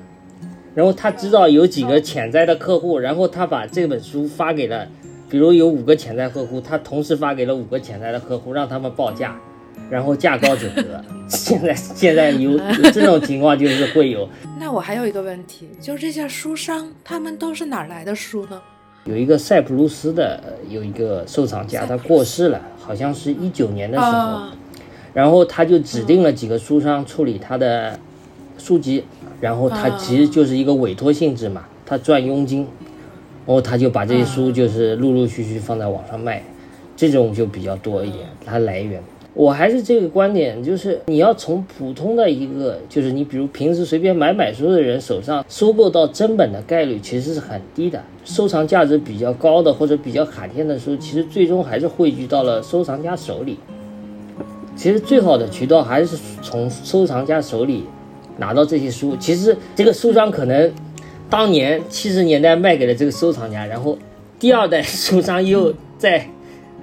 [0.75, 4.89] 然后他知道有几个潜在的客户，然后他把这本书发给了。
[5.31, 9.37] 比如有五个潜在客户，他同时发给了五个潜在的客户，让他们报价，
[9.89, 11.03] 然后价高者得。
[11.29, 12.59] 现在现在有
[12.93, 14.29] 这种情况就是会有。
[14.59, 18.61] 那我还有一个问题，就是这些书商他们都是哪来的书呢？
[19.05, 24.49] 有一个塞浦路斯的有一个收藏家，他过世了，好像是一九年的时候，
[25.15, 27.97] 然后他就指定了几个书商处理他的
[28.59, 29.05] 书籍，
[29.41, 32.67] 然后他其实就是一个委托性质嘛，他赚佣金。
[33.51, 36.41] 然后他就把这些书就是陆陆续续放在网上卖，
[36.97, 38.25] 这种就比较多一点。
[38.47, 39.03] 它来源，
[39.35, 48.01] 我还是这个观点，就是你要从普通的一个，就是你比如平时随便买买书的人手上收购到真本的概率其实是很低的。
[48.25, 53.59] 收藏价值比较高的或者比较罕见的书，其实最终还是汇聚到了收藏家手里。
[54.77, 57.83] 其实最好的渠道还是从收藏家手里
[58.39, 59.17] 拿到这些书。
[59.19, 60.73] 其实这个书商可能。
[61.31, 63.97] 当年七十年代卖给了这个收藏家，然后
[64.39, 66.29] 第二代书商又在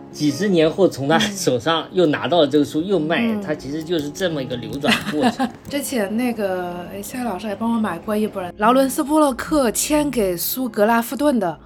[0.09, 5.47] 几十年后从他手上又拿到了这个书，又卖，它其实就是这么一个流转过程。
[5.69, 11.59] 之前那个夏老师还帮我买过一本劳伦斯·布洛克签给苏格拉夫顿的，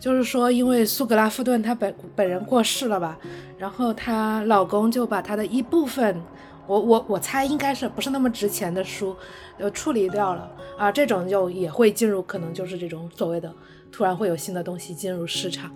[0.00, 3.16] 就是说因为苏格拉夫顿他本本人过世了吧，
[3.58, 6.20] 然后她老公就把他的一部分。
[6.66, 9.16] 我我我猜应该是不是那么值钱的书，
[9.58, 13.52] 就处理掉了啊，这种就也会进入，可能就是这种所谓的
[13.92, 15.70] 突然会有新的东西进入市场。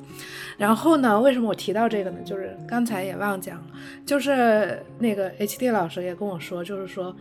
[0.57, 2.18] 然后呢，为什么我提到这个呢？
[2.24, 3.64] 就是刚才也忘讲了，
[4.05, 7.14] 就是那个 H D 老师也跟我说，就是说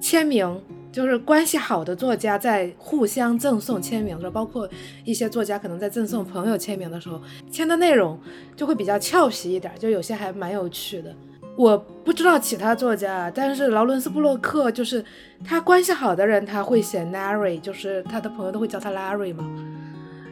[0.00, 0.60] 签名，
[0.92, 4.68] 就是关系好的作家在互相赠送签名的时候，包括
[5.04, 8.20] 一些作家可能在赠送朋友签名的时候，签的内容
[8.54, 11.14] 就会比较俏皮一点，就有些还蛮有趣的。
[11.58, 15.04] 我不知道其他作家，但是劳伦斯·布洛克就是
[15.44, 19.44] 他关系好的人，他会写 Larry，就是他的朋友都会叫他 Larry 嘛。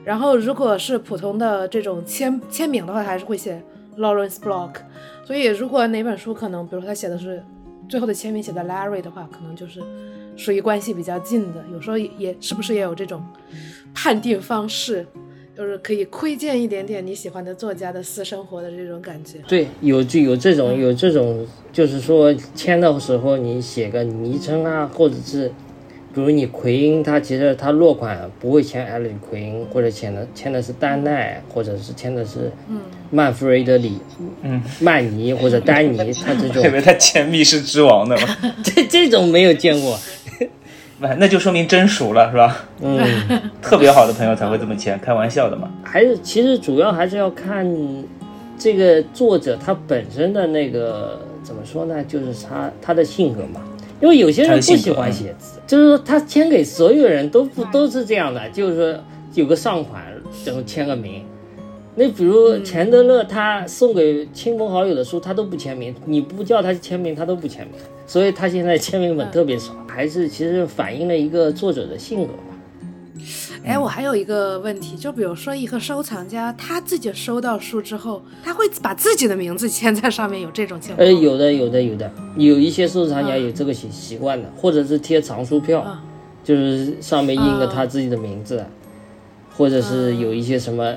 [0.05, 3.61] 然后如果是普通的这种签签名的话，还是会写
[3.99, 4.75] Lawrence Block。
[5.25, 7.43] 所以如果哪本书可能，比如说他写的是
[7.89, 9.83] 最后的签名写的 Larry 的话，可能就是
[10.37, 11.65] 属于关系比较近的。
[11.73, 13.21] 有时候也是不是也有这种
[13.93, 15.05] 判定方式？
[15.57, 19.39] 就是可以窥见一点点你喜欢的作家的私生活的这种感觉。
[19.49, 25.49] 对，有就有这种有这种，就是说签的时候你写个昵称啊，或者是，
[26.15, 32.53] 比如你奎因，他其实他落款不会签艾利奎因，或者签的签的是丹奈，或者是签的是
[33.11, 33.99] 曼弗雷德里，
[34.43, 36.63] 嗯，曼尼或者丹尼，他这种。
[36.69, 38.37] 以为他签密室之王的嘛。
[38.63, 39.99] 这这种没有见过。
[40.99, 42.65] 那就说明真熟了，是吧？
[42.81, 42.99] 嗯，
[43.61, 45.71] 特别好的朋友才会这么签，开玩笑的嘛。
[45.83, 47.67] 还是其实主要还是要看
[48.59, 52.03] 这个作者他本身的那个怎么说呢？
[52.05, 53.61] 就是他他的性格嘛。
[54.01, 59.01] 因为有些人不喜欢写字，就是说他签给所有人都不都是这样的，就是说
[59.35, 60.03] 有个上款，
[60.45, 61.23] 然后签个名。
[61.99, 67.75] 那比如钱德勒，他送给亲朋好友的书，他都不签名，你不叫他签名，他都不签名。
[68.07, 72.39] 所以他现在签名本特别少，还是其实反映了一个作者的性格吧。
[73.65, 81.05] 哎，我还有一个问题，就比如说一个收藏家，他自己收到书之后，他会把自己的名字签在上面，有这种情况？
[81.05, 85.99] 呃，有的，有的，有的，有一些收藏家有这个习习惯的，或者是贴藏书票，
[86.45, 88.65] 就是上面印个他自己的名字，
[89.57, 90.95] 或者是有一些什么。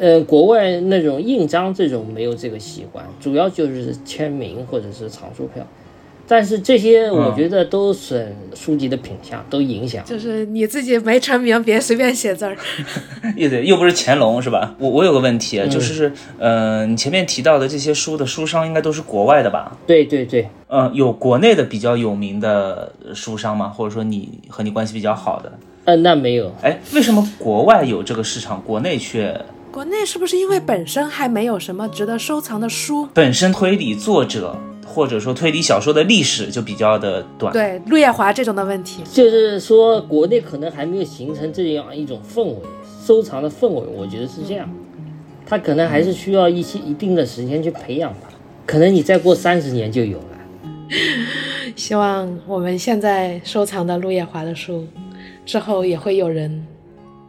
[0.00, 5.66] 呃，国外那种印章这种没有这个习惯，主要就是签名或者是藏书票。
[6.30, 10.04] 但是这些嗯我觉得都损书籍的品相，都影响。
[10.04, 12.54] 就是你自己没成名，别随便写字儿。
[13.34, 14.74] 又对，又不是乾隆是吧？
[14.78, 19.78] 我我有个问题，啊就是，呃，你前面提到的这些书的书商应该都是国外的吧？
[19.86, 23.70] 对对对，嗯、有国内的比较有名的书商吗？
[23.70, 25.50] 或者说你和你关系比较好的？
[25.86, 29.34] 嗯，那没有，哎，为什么国外有这个市场，国内却
[29.70, 33.06] 国内是不是因为本身还没有什么值得收藏的书？
[33.12, 34.56] 本身推理作者
[34.86, 37.52] 或者说推理小说的历史就比较的短？
[37.52, 39.02] 对，陆夜华这种的问题。
[39.12, 42.56] 就是说国内可能还没有形成这样一种氛围，
[43.04, 44.68] 收藏的氛围，我觉得是这样。
[45.46, 48.28] 它可能还是需要一些一定的时间去培养吧，
[48.66, 50.24] 可能你再过三十年就有了。
[51.76, 54.86] 希望我们现在收藏的陆夜华的书，
[55.44, 56.66] 之后也会有人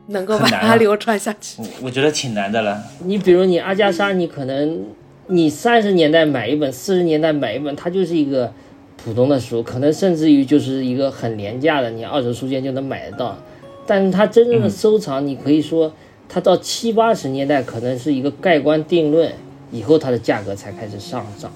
[0.09, 1.61] 能够把它流传下去。
[1.61, 2.83] 我我觉得挺难的了。
[3.05, 4.85] 你比如你阿加莎，你可能
[5.27, 8.51] 你三十年代买一本，四十年代买一本，它就是一个
[8.97, 13.37] 普通的书，可能甚至于就是一个很廉价的，你二手书店就能买得到。
[13.85, 15.93] 但是它真正的收藏，你可以说
[16.27, 19.31] 它到七八十年代可能是一个盖棺定论，
[19.71, 21.51] 以后它的价格才开始上涨，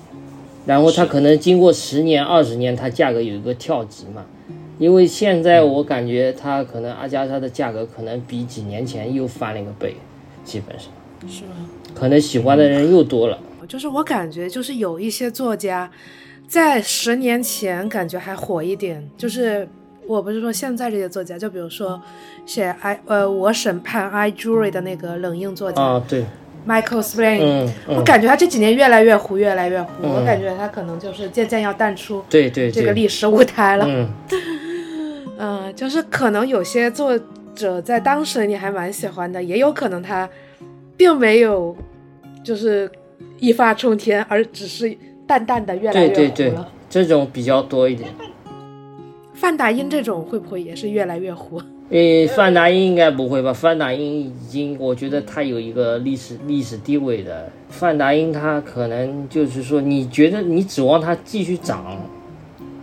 [0.65, 4.25] 然后它可能经过十年、二十年，它价格有一个跳级嘛。
[4.79, 9.95] 因为现在我感觉它可能阿加莎的价格可能比几年前又翻了一个倍，
[10.43, 10.89] 基本上。
[11.27, 11.51] 是吗？
[11.93, 13.39] 可能喜欢的人又多了。
[13.67, 15.89] 就是我感觉，就是有一些作家，
[16.47, 19.67] 在十年前感觉还火一点，就是
[20.05, 21.99] 我不是说现在这些作家，就比如说
[22.45, 26.25] 写 I 呃我审判 I Jury 的那个冷硬作家、啊，对
[26.67, 33.87] ，Michael 嗯，我感觉他这几年越来越糊，越来越糊，嗯我感觉他可能就是渐渐要淡出对对对，这个历史舞台了。
[35.43, 37.19] 嗯，嗯，就是可能有些作
[37.53, 40.27] 者在当时你还蛮喜欢的，也有可能他
[40.95, 41.75] 并没有
[42.43, 42.89] 就是
[43.39, 44.95] 一发冲天，而只是
[45.27, 46.15] 淡淡的越来越糊了。
[46.15, 46.57] 对对对，
[46.89, 48.09] 这种比较多一点。
[49.33, 51.61] 范达英这种会不会也是越来越糊？
[51.89, 53.51] 诶，范达英应该不会吧？
[53.51, 57.51] 范达英已经，我觉得他有一个历史历史地位的。
[57.67, 61.97] 范达英他可能就是说，你觉得你指望他继续涨，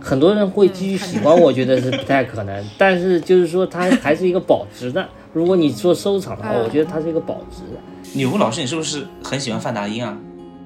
[0.01, 2.65] 很多人会继续喜欢，我觉得是不太可能。
[2.77, 5.07] 但是就是说，它还是一个保值的。
[5.31, 7.79] 如果你做收藏的话，嗯我觉得它是一个保值的。
[8.13, 10.17] 女巫老师，你是不是很喜欢范达因啊？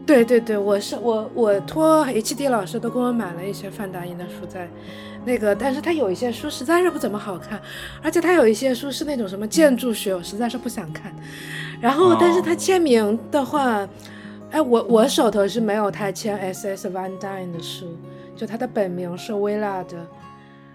[0.05, 4.67] 对对对，我是我我托 HD 老师都给我买了一些范达因的书在。
[5.27, 7.59] 那个，但是他有一些书实在是不怎么好看，
[8.03, 11.11] 而且他有一些书是那种什么建筑学，我实在是不想看。
[11.81, 13.88] 然后，但是他签名的话，
[14.51, 16.88] 哎，我我手头是没有他签 S.S.
[16.91, 17.97] Van Dyne 的书，
[18.36, 19.88] 就他的本名是 Willard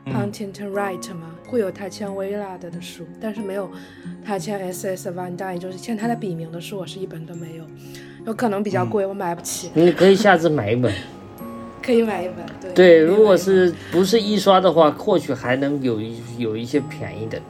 [0.07, 3.71] Huntington Wright 嘛，会有他签 Willard 的书，但是没有
[4.25, 5.11] 他签 S.S.
[5.11, 7.65] Van Dyne，就是签他的笔名的书，我是一本都没有，
[8.27, 10.93] 有可能比较贵，我买不起，你可以下次买一本。
[11.83, 12.37] 可以买一本。
[12.61, 17.41] 对，对，如果是不是一刷的话，或许还能有一有一些便宜的。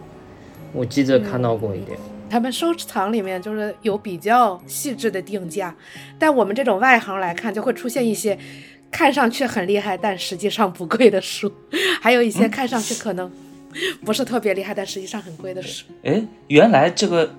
[0.72, 1.98] 我记着看到过一点。
[2.30, 5.74] 他们收藏里面就是有比较细致的定价，
[6.16, 8.38] 但我们这种外行来看，就会出现一些
[8.90, 11.50] 看上去很厉害，但实际上不贵的书，
[12.00, 13.30] 还有一些看上去可能
[14.04, 15.86] 不是特别厉害，但实际上很贵的书。
[16.02, 17.30] 哎，原来这个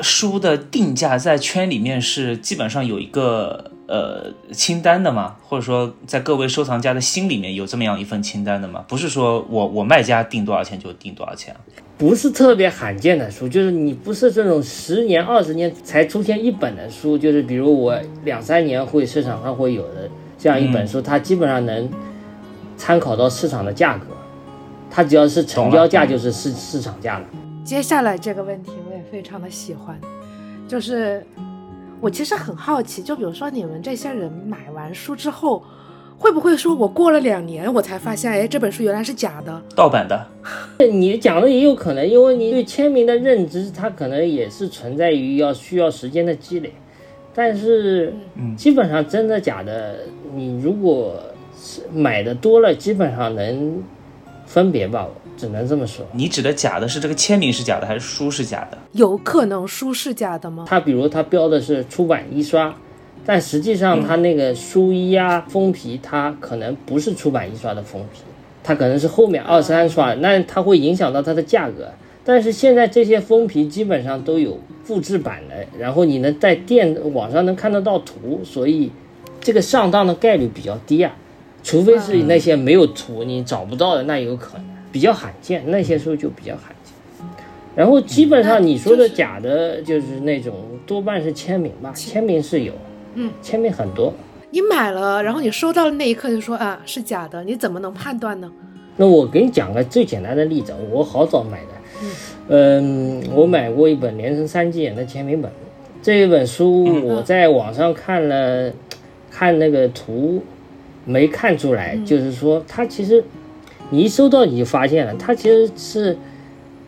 [0.00, 5.36] 书的定价在圈里面是基本上有一个呃清单的吗？
[5.42, 8.84] 或者说在各位收藏家的心里面有这么样一份清单的吗？
[8.88, 11.60] 不是说我我卖家定多少钱就定多少钱啊？
[11.96, 20.08] 不是特别罕见的书，就是你不是这种十年、二十年才出现一本的书，就是比如我两三年会市场上会有的
[20.38, 21.90] 这样一本书，它基本上能
[22.76, 24.06] 参考到市场的价格，
[24.88, 27.26] 它只要是成交价就是市市场价了。
[27.64, 29.98] 接下来这个问题我也非常的喜欢，
[30.68, 31.26] 就是
[32.00, 35.62] 我其实很好奇，就比如说你们这些人买完书之后，
[36.16, 39.60] 会不会说我过了两年我才发现，哎，这本书原来是假的？
[39.74, 40.26] 盗版的，
[40.78, 46.72] 你讲的也有可能，因为你对签名的认知，它可能也是存在于要需要时间的积累。
[47.34, 48.12] 但是，
[48.56, 50.00] 基本上真的假的，
[50.34, 51.20] 你如果
[51.56, 53.82] 是买的多了，基本上能
[54.46, 55.06] 分别吧，
[55.36, 56.06] 只能这么说。
[56.12, 58.78] 你指的假的是这个签名是假的还是书是假的？
[58.92, 60.64] 有可能书是假的吗？
[60.68, 62.74] 它比如它标的是出版一刷，
[63.26, 68.20] 但实际上它那个书衣啊、封皮，它可能不是出版一刷的封皮，
[68.62, 71.88] 它可能是后面二三刷，那它会影响到它的价格。
[72.24, 78.90] 但是现在这些封皮基本上都有复制版的，然后你能在电网上能看得到图，所以
[79.48, 81.10] 这个上当的概率比较低啊。
[81.62, 86.92] 除非是那些没有图你找不到的，那有可能比较罕见，那些书就比较罕见。
[87.74, 90.54] 然后基本上你说的假的，就是那种
[90.86, 92.74] 多半是签名吧，签名是有，
[93.14, 94.12] 嗯，签名很多。
[94.50, 98.52] 你买了，然后你收到的那一刻就说啊是假的，你怎么能判断呢？
[98.98, 101.68] 那我给你讲个最简单的例子，我好早买的，
[102.48, 105.50] 嗯，我买过一本连城三季眼的签名本，
[106.02, 108.70] 这一本书我在网上看了，
[109.38, 110.42] 看那个图，
[111.04, 113.22] 没看出来，就是说它其实
[113.90, 116.18] 你一收到你就发现了，它其实是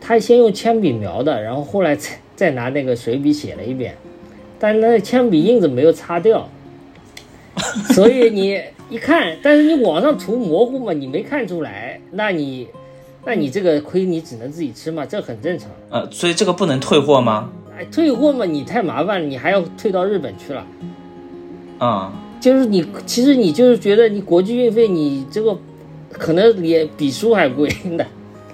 [0.01, 3.95] 他先用铅笔描的，然后后来再再拿那个水笔写了一遍，
[4.59, 6.49] 但那个铅笔印子没有擦掉，
[7.95, 12.67] 所以你一看，但是你网上图模糊嘛，你没看出来，那你
[13.23, 15.69] 那你这个亏你只能自己吃嘛，这很正常。
[15.89, 17.49] 呃，所以这个不能退货吗？
[17.77, 20.67] 哎，退货嘛，你太麻烦了，你还要退到日本去了。
[21.77, 25.57] 啊、就是你，其实你就是觉得你国际运费，你这个
[26.11, 28.05] 可能也比书还贵，那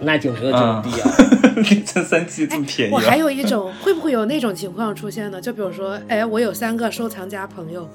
[0.01, 1.61] 那就没有 这个必要。
[1.63, 3.15] 凌晨三季这么便宜我还啊？
[3.15, 5.41] 有一种，会不会有那种情况出现呢？
[5.41, 7.89] 就比如说，哎，我有三个收藏家朋友，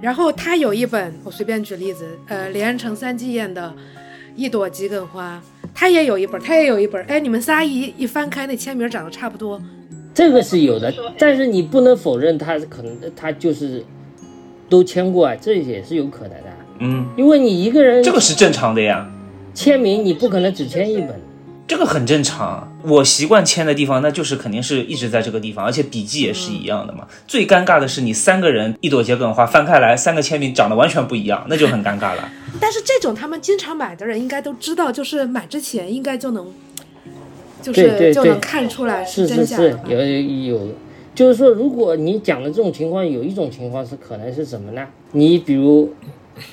[0.00, 3.62] 然后他有一本，我随便举例子，呃，连城三季宴的
[4.36, 5.42] 《一朵桔梗花》，
[5.74, 9.60] 他也有一本，他也有一本，哎，你们仨一一翻开，那签名长得差不多，
[10.14, 13.84] 这个是有的，但是你不能否认他可能他就是
[14.68, 16.44] 都签过啊，这也是有可能的。
[16.80, 19.08] 嗯，因为你一个人这个是正常的呀，
[19.54, 21.20] 签名，你不可能只签一本。
[21.66, 22.70] 这个很正常。
[22.82, 27.06] 我习惯签的地方，那就是肯定是一直在这个地方，而且笔记也是一样的嘛。
[27.26, 32.28] 最尴尬的是你三个人一朵桔梗花翻开来，三个签名长得完全不一样，那就很尴尬了。
[32.60, 36.46] 但是这种他们经常买的人应该都知道，就是买之前应该就能，
[37.62, 40.68] 就是对对对就能看出来是是是真假的吧，有有，
[41.14, 44.86] 就是说，如果你讲的这种情况，有一种情况是可能是什么呢？
[45.12, 45.92] 你比如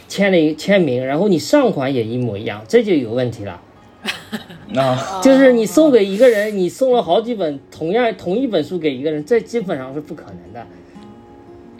[0.07, 3.59] 签了一签名，然后你上款也一模一样，这就有问题了。
[4.75, 10.67] 啊，就是你送给一个人，你送了好几本同样同一本书给一个人，这基本上是不可能的。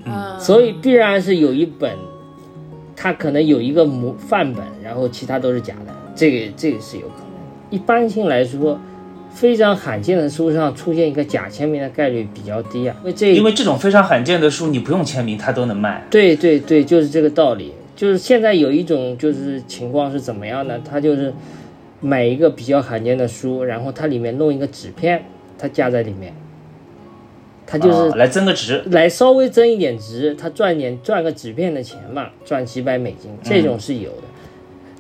[0.06, 1.96] 嗯，所以必然是有一本，
[2.96, 7.28] 它可能有一个模范本，然后其他都是假的，这个这个是有可能。
[7.70, 8.78] 一般性来说，
[9.34, 16.06] 非常罕见的书上出现一个假签名的概率比较低啊，因为这因为这种非常罕见的书，你不用签名，它都能卖。
[16.10, 17.74] 对对对，就是这个道理。
[17.96, 20.80] 就是现在有一种就是情况是怎么样呢？
[20.84, 21.32] 他就是
[22.00, 25.24] 买一个比较罕见的书，然后它里面弄一个纸片，
[25.58, 26.34] 它夹在里面，
[27.68, 28.82] 它就是啊来增个值。
[28.88, 34.24] 来稍微增一点值，他赚点赚个纸片的钱嘛，赚几百美金，这种是有的。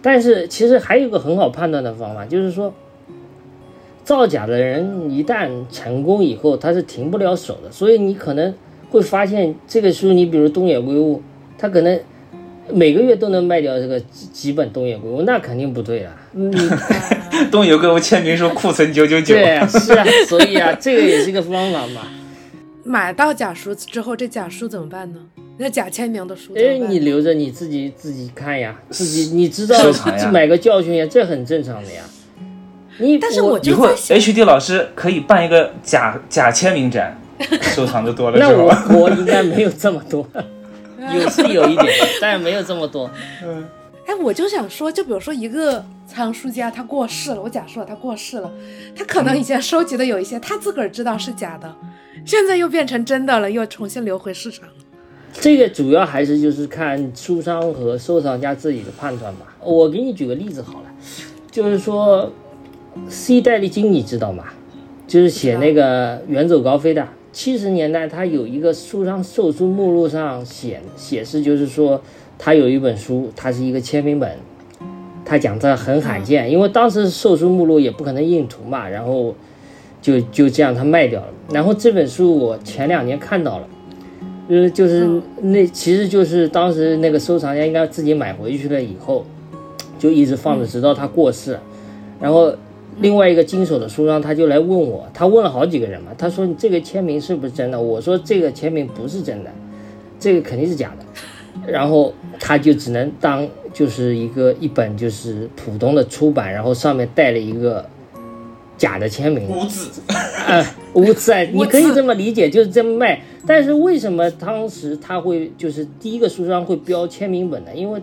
[0.03, 2.71] 但是其实还有个很好判断的方法，就是说，
[4.11, 7.71] 造假的人一旦成功以后，他是停不了手的。
[7.71, 8.53] 所以你可能
[8.89, 11.21] 会发现，这个书，你比如东野圭吾，
[11.57, 11.97] 他可能
[12.73, 16.13] 每个月都能卖掉这个几几本东野圭吾，那肯定不对啊。
[16.33, 16.51] 你
[17.49, 19.33] 东野圭吾签名书库存九九九。
[19.33, 22.01] 对啊，是啊，所以啊，这个也是一个方法嘛。
[22.83, 25.19] 买到假书之后，这假书怎么办呢？
[25.57, 32.03] 那假签名的书怎哎，你留着你自己自己看呀，自己你知道收藏呀买个教训呀，这很正常的呀。
[32.97, 37.19] 你但是我就在想，HD 老师可以办一个假 假签名展，
[37.75, 40.27] 收藏的多了那之后我，我应该没有这么多，
[41.13, 41.87] 有是有一点，
[42.21, 43.09] 但是没有这么多。
[43.43, 43.65] 嗯
[44.07, 48.51] 哎，我就想说，就比如说一个藏书家他过世了，我假设他过世了，
[48.95, 51.73] 他可能以前收集的有一些他自个儿知道是假的，
[52.25, 54.67] 现在又变成真的了，又重新流回市场。
[55.33, 59.55] 这个主要还是就是看书商和收藏家自己的判断吧。
[59.61, 60.91] 我给你举个例子好了，
[61.49, 62.29] 就是说
[63.07, 64.45] ，C 戴利金你知道吗？
[65.07, 67.07] 就是写那个《远走高飞》的。
[67.33, 72.01] 七十年代，他有一个书商售书目录上显显示，就是说
[72.37, 74.37] 他有一本书，它是一个签名本，
[75.23, 79.33] 他讲这很罕见，因为当时售书目录也不可能印图嘛，然后
[80.01, 81.27] 就就这样他卖掉了。
[81.53, 83.67] 然后这本书我前两年看到了。
[84.49, 85.07] 呃就是
[85.41, 89.25] 那其实就是当时那个收藏家应该自己买回去了以后，
[89.97, 91.57] 就一直放着，直到他过世。
[92.19, 92.53] 然后
[92.99, 97.79] 另外一个经手的书商他就来问我，他问了好几个人嘛，他说你这个签名是不是真的？
[97.79, 99.51] 我说这个签名不是真的，
[100.19, 101.05] 这个肯定是假的。
[101.67, 107.85] 然后他就只能当就是一个一本就是普通的出版，然后上面带了一个
[108.77, 109.47] 假的签名。
[109.49, 110.01] 无字。
[110.09, 113.21] 啊，无字啊，你可以这么理解，就是这么卖。
[113.45, 117.71] 但是为什么当时他会就是第一个书商会标签名本呢？
[117.75, 118.01] 因为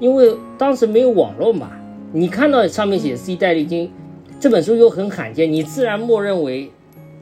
[0.00, 1.70] 因为当时没有网络嘛，
[2.12, 3.90] 你看到上面写 C 戴利金，
[4.40, 6.70] 这本书又很罕见，你自然默认为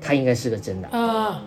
[0.00, 0.88] 它应该是个真的。
[0.88, 1.42] 啊，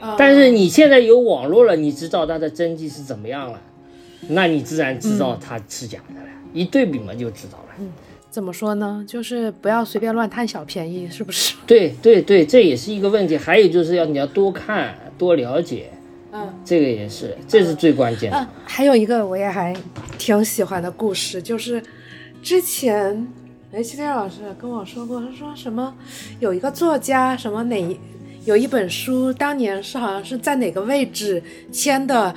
[0.00, 3.60] 啊但是你现在有网络了，你知道它的真迹是怎么样了，
[4.28, 7.74] 那你自然知道它是假的了，一对比嘛就知道了。
[7.78, 7.92] 嗯
[8.30, 9.04] 怎么说呢？
[9.06, 11.54] 就是不要随便乱贪小便宜，是不是？
[11.68, 13.36] 对对对，这也是一个问题。
[13.36, 15.90] 还有就是要你要多看多了解，
[16.32, 18.36] 嗯这个也是，这是最关键的。
[18.36, 19.72] 啊，还有一个我也还
[20.18, 21.80] 挺喜欢的故事，就是
[22.42, 23.24] 之前
[23.74, 25.92] H D 老师跟我说过，他说什么
[26.38, 28.00] 有一个作家什么哪
[28.44, 32.34] 有一本书，当年是好像是在哪个位置签的。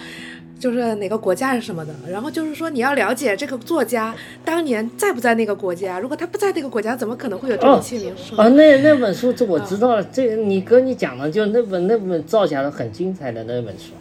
[0.60, 8.42] 就是哪个国家是什么的，然后就是说你要了解这个作家当年在不在那个国家，如果他不在那个国家，怎么可能会有这种签名书呢？
[8.42, 13.92] 啊，那那本书这我知道了，这你跟你讲的就那本那本造假的很精彩的那本书，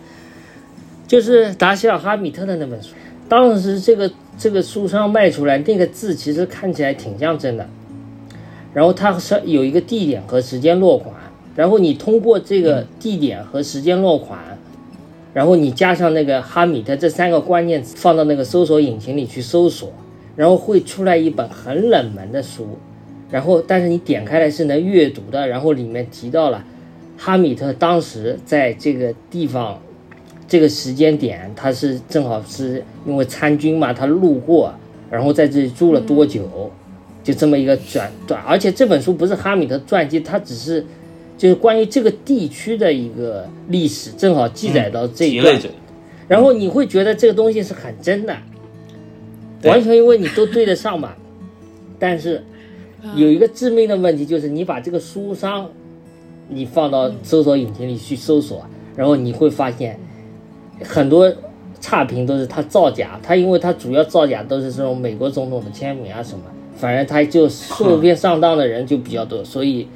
[1.06, 2.94] 就是达西尔哈米特的那本书。
[3.28, 7.68] 当时这个这个书上卖出来，那个字其实看起来挺像真的，
[8.72, 11.14] 然后它是有一个地点和时间落款，
[11.54, 14.38] 然后你通过这个地点和时间落款，
[15.34, 19.92] 然后你加上那个哈米特这三个关键词，放到那个搜索引擎里去搜索，
[20.36, 22.78] 然后会出来一本很冷门的书。
[23.28, 26.64] 然后，但是你点开来是能阅读的，然后里面提到了
[27.18, 29.80] 哈米特当时在这个地方，
[30.48, 34.72] 这个时间点，他是正好是因为参军嘛，他路过，
[35.10, 36.70] 然后在这里住了多久，
[37.24, 38.42] 就这么一个转转。
[38.42, 40.84] 而且这本书不是哈米特传记，它只是
[41.36, 45.60] 就是关于这个地区的一个历史，正好记载到这一段
[46.28, 48.36] 然后你会觉得这个东西是很真的，
[49.60, 51.12] 对完全因为你都对得上嘛。
[51.98, 52.44] 但是
[53.14, 55.68] 有一个致命的问题，就是你把这个书商，
[56.48, 58.64] 你放到搜索引擎里去搜索，
[58.96, 59.98] 然后你会发现
[60.82, 61.32] 很多
[61.80, 66.44] 差评都是他造假，他因为他主要造假都是这种美国总统的签名啊什么，
[66.76, 69.88] 反正他就受骗上当的人就比较多，所以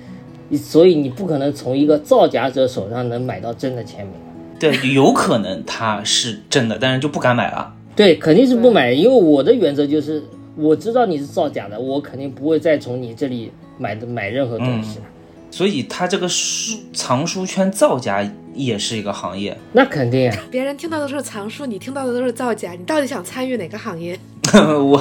[0.56, 4.14] 所以你不可能从一个造假者手上能买到真的签名。
[4.58, 7.74] 对，有可能他是真的，但是就不敢买了。
[7.96, 10.22] 对，肯定是不买，因为我的原则就是，
[10.56, 15.04] 我知道你是造假的，我肯定不会再从你这里买的买任何东西嗯。
[15.50, 18.22] 所以他这个书藏书圈造假
[18.54, 19.56] 也是一个行业。
[19.72, 24.18] 那肯定啊，别人听到的都是藏书，你听到的都是造假，你到底想参与哪个行业？
[24.52, 25.00] 我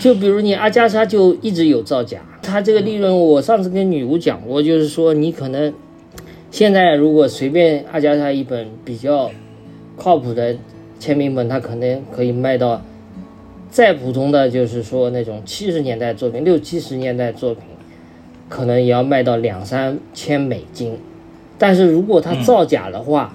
[0.00, 5.72] 就比如你阿加莎就一直有造假，他这个利润，我上次跟女巫讲过，就是说你可能
[6.50, 9.30] 现在如果随便阿加莎一本比较
[9.96, 10.54] 靠谱的
[10.98, 12.82] 签名本，它可能可以卖到
[13.70, 17.62] 再普通的，就是说那种七十年代作品、六七十年代作品，
[18.50, 20.98] 可能也要卖到两三千美金。
[21.58, 23.34] 但是如果它造假的话，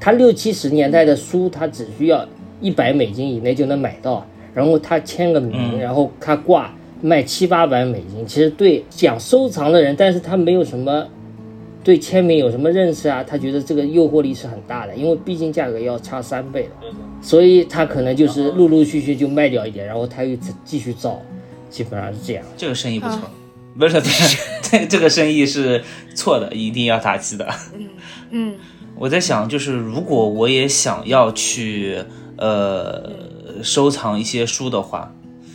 [0.00, 2.26] 它六七十年代的书，它只需要
[2.60, 5.78] 一百美金以内就能买到，然后他签个名，嗯。
[5.78, 11.06] 然后他挂卖七八百美金，其实对想收藏的人，但是他没有什么
[11.82, 16.88] 对签名有什么认识啊，他觉得这个诱惑力是很大的，因为毕竟价格要差三倍的，
[17.20, 20.34] 所以他可能就是陆陆续续就卖掉一点，然后他又
[20.64, 21.20] 继续造，
[21.68, 22.44] 基本上是这样。
[22.56, 23.16] 这个生意不错。
[23.16, 23.30] 啊，
[23.78, 24.00] 不是
[24.62, 25.82] 这 这个生意是
[26.14, 27.48] 错的，一定要打击的。
[28.30, 28.54] 嗯
[28.96, 31.98] 我在想，就是如果我也想要去
[32.36, 33.12] 呃
[33.62, 35.12] 收藏一些书的话，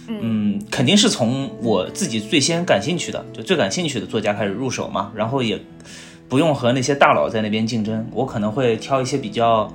[0.08, 5.58] 嗯，肯定是从我自己最先感兴趣的，就最感兴趣的作家开始入手嘛，然后也
[6.28, 9.74] 不用和那些大佬在那边竞争，我可能会挑一些比较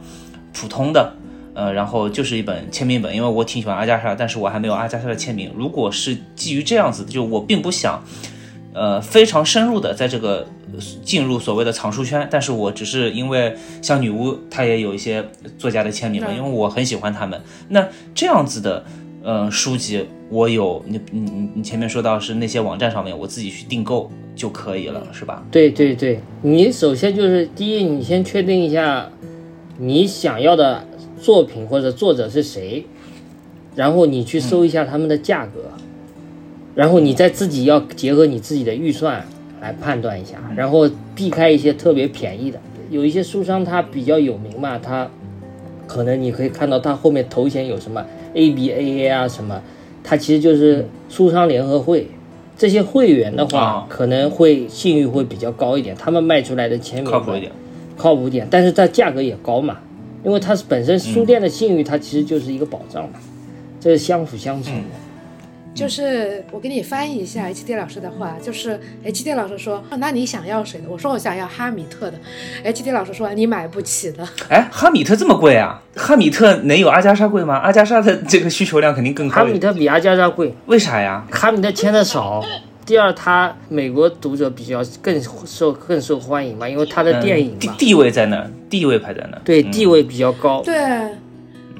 [0.53, 1.14] 普通的。
[1.55, 5.53] 呃，然后就是一本签名本，因为我挺喜欢阿加莎，但是我还没有阿加莎的签名。
[5.57, 8.03] 如果是基于这样子的，就我并不想，
[8.75, 15.25] 呃，非常深入的在这个呃进入所谓的藏书圈，但是我只是因为像女巫，她也有一些
[15.57, 17.41] 作家的签名嘛，因为我很喜欢他们。
[17.68, 18.85] 那这样子的，
[19.22, 25.45] 呃，书籍我有，你你你你前面说到是那些网站上面我自己去订购就可以了，是吧？
[25.53, 29.09] 对对对，你首先就是第一，你先确定一下
[29.79, 30.85] 你想要的
[31.20, 32.85] 作品或者作者是谁，
[33.77, 35.70] 然后你去搜一下他们的价格，
[36.75, 39.25] 然后你再自己要结合你自己的预算
[39.61, 42.59] 来判断一下，然后避开一些特别便宜的。
[42.91, 45.09] 有一些书商他比较有名嘛，他
[45.87, 48.05] 可能你可以看到他后面头衔有什么
[48.35, 49.62] ABAA 啊什么，
[50.03, 52.09] 它其实就是书商联合会。
[52.57, 57.51] 这些会员的话啊，可能会信誉会比较高一点，他们卖出来的签名靠谱一点。
[57.97, 59.79] 靠谱一点，但是它价格也高嘛，
[60.25, 63.18] 因为它是本身书店的信誉，它其实就是一个保障嘛，
[63.81, 64.89] 这是相辅相成的。
[65.75, 70.89] 就是我给你翻译一下 H D 老师的话，就是 H D 老师说，那你想要谁的？
[70.89, 72.18] 我说我想要哈米特的。
[72.62, 74.27] H D 老师说你买不起的。
[74.49, 75.83] 哎，哈米特这么贵啊？
[75.97, 77.57] 哈米特能有阿加莎贵吗？
[77.57, 79.53] 阿加莎的这个需求量肯定更哈高哈。
[79.53, 81.27] 米特比阿加莎贵，为啥呀？
[81.31, 82.45] 哈米特签的少。
[82.87, 90.61] 第二，他美国读者比较更受更受欢迎嘛，因为他的电影，嗯地地位在那儿，地位排在那对地位比较高。
[90.62, 90.75] 对，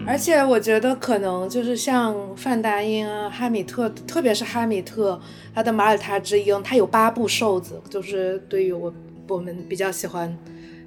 [0.07, 5.18] 而且我觉得可能就是像范达因啊、哈米特，特别是哈米特，
[5.55, 8.92] 他的《马耳他之鹰》，他有八部瘦子，就是对于我
[9.28, 10.36] 我们比较喜欢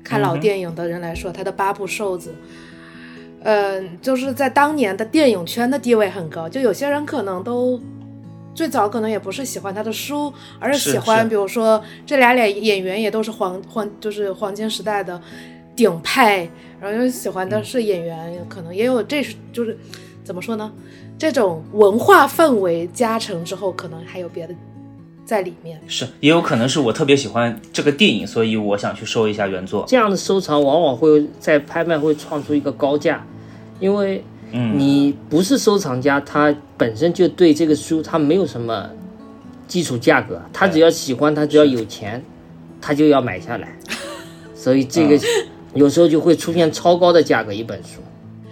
[0.04, 2.34] 看老电影的人来说，他的八部瘦子，
[3.44, 6.48] 嗯、就是在当年的电影圈的地位很高。
[6.48, 7.82] 就有些人可能都
[8.54, 15.20] 最早可能也不是喜欢他的书，而是是喜欢，比如说这俩演演员也都是黄黄，就是黄金时代的
[15.78, 16.50] 顶配，
[16.82, 19.78] 然后又喜欢嗯的是演员，可能也有这是就是
[20.26, 20.70] 怎么说呢？
[21.18, 24.54] 这种文化氛围加成之后，可能还有别的
[25.26, 25.80] 在里面。
[25.88, 29.86] 是，也有可能是我特别喜欢这个电影，所以我想去收一下原作。
[29.88, 33.26] 这样的收藏往往会在拍卖会创出一个高价，
[33.80, 38.90] 因为嗯，你不是收藏家，他本身就对这个书他没有什么
[39.68, 42.24] 基础价格，他只要喜欢，他只要有钱，
[42.80, 43.76] 他就要买下来，
[44.56, 45.20] 所以这个
[45.78, 48.02] 有时候就会出现超高的价格一本书。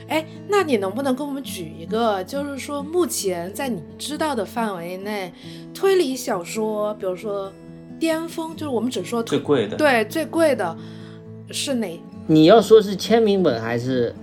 [0.08, 5.34] 哎，那你能不能给我们举一个，就是说目前在你知道的范围内，
[5.74, 7.52] 推理小说，比如说
[8.00, 10.78] 巅峰，就是我们只说最贵的，对最贵的
[11.50, 12.00] 是哪？
[12.28, 14.14] 你要说是签名本还是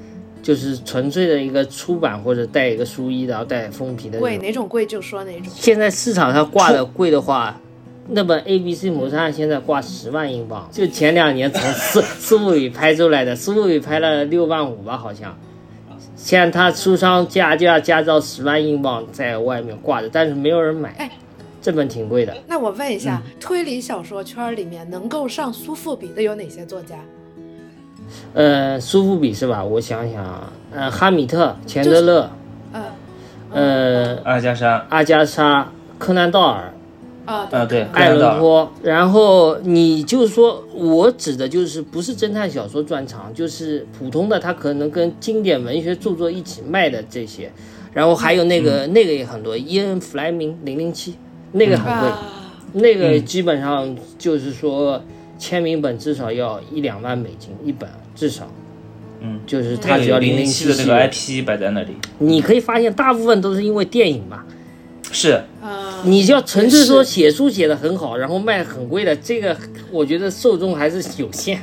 [0.41, 4.39] 就是纯粹的一个出版或者带一个书衣然后带封皮的贵？
[4.39, 5.53] 哪种贵就说哪种。
[5.53, 7.61] 现在市场上挂的贵的话，
[8.09, 15.37] 那本 A B C 谋杀案现在挂十万英镑，就前两年从苏苏富比拍出来的，苏富比拍了六万五吧，好像。
[16.17, 20.95] 现在他书商加价加到十万英镑在外面挂着，但是没有人买。
[20.99, 21.11] 哎，
[21.61, 22.33] 这本挺贵的。
[22.47, 26.97] 那我问一下，嗯推理小说圈里面能够上苏富比的有哪些作家？
[28.35, 29.65] 呃，苏富比是吧？
[29.65, 32.31] 我想想啊，呃，哈米特、钱德勒，
[32.73, 32.85] 呃
[33.51, 36.73] 呃，阿加莎，阿加莎、柯南道尔、
[37.25, 47.53] 啊啊，对，爱伦坡，然后你就说，我指的就是不是侦探小说专长，就是普通的，他可能跟经典文学著作一起卖的这些，
[47.93, 51.15] 然后还有那个、那个也很多，伊恩·弗莱明零零七，
[51.53, 52.19] 那个很贵，啊，
[52.73, 55.01] 那个基本上就是说
[55.39, 58.49] 签名本至少要一两万美金一本，至少，
[59.21, 64.45] 嗯，就是他只要零零七的那个 IP 摆在那里，你可以发现大部分都是因为电影嘛，
[65.13, 65.45] 是。
[65.63, 69.57] 啊，你要纯粹说写书写的很好，然后卖很贵的，这个
[69.93, 71.63] 我觉得受众还是有限。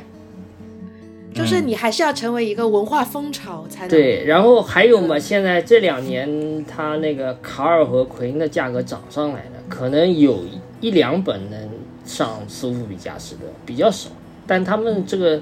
[1.31, 10.39] 就是你还是要成为一个文化风潮才能对，然后还有嘛，现在这两年它那个卡尔和奎因的价格涨上来了，可能有
[10.81, 11.69] 一两本能
[12.03, 14.09] 上苏富比价值的比较少，
[14.47, 15.39] 但他们这个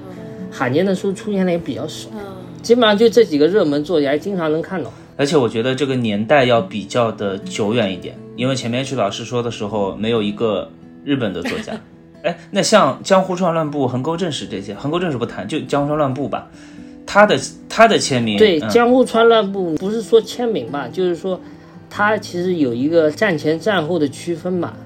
[0.52, 2.20] 罕见的书出现的也比较少，嗯。
[2.62, 4.92] 基本上就这几个热门作家经常能看到。
[5.18, 10.70] 而且我觉得这个年代要比较的久远一点，因为前面 H 老师说的时候，没有一个
[11.04, 11.72] 日本的作家。
[12.22, 16.48] 哎，那像江湖川乱步、横沟正史这些，横沟正史不谈，就江湖川乱步吧，
[17.04, 17.36] 他的
[17.68, 21.40] 他的签名，对，嗯江户川乱步不是说签名吧，就是说
[21.90, 24.76] 他其实有一个战前战后的区分吧。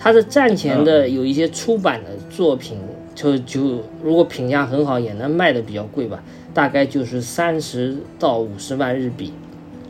[0.00, 2.78] 他的战前的有一些出版的作品，
[3.16, 6.22] 就就如果评价很好，也能卖的比较贵吧，
[6.54, 9.32] 大概就是三十到五十万日币，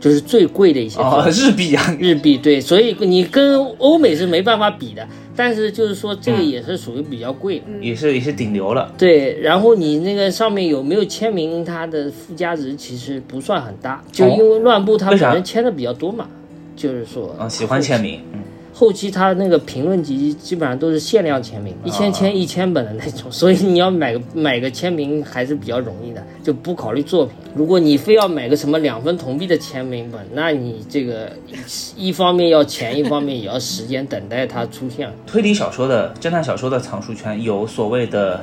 [0.01, 7.65] 就是最贵的一些作哦，日币啊， 日币对，所以你跟欧美是没办法比的，但是就是说这个也是属于比较贵的。
[7.81, 8.93] 也是也是顶流了。
[8.97, 15.27] 对，然后你那个上面有没有签名，它的附加值其实不算很大，就因为乱步它为啥？
[15.27, 16.29] 本身签的比较多嘛，
[16.77, 18.41] 就是说啊，喜欢签名，嗯，
[18.79, 27.35] 后期它那个评论集基本上都是限量签名，一千啊签一千本的那种， 所以你要买个买个签名还是比较容易的，就不考虑作品。
[27.57, 31.33] 如果你非要买个什么两分铜币的签名本，那你这个
[31.97, 35.13] 一一方面要钱，一方面也要时间等待它出现。
[35.27, 38.43] 推理小说的侦探小说的藏书圈有所谓的，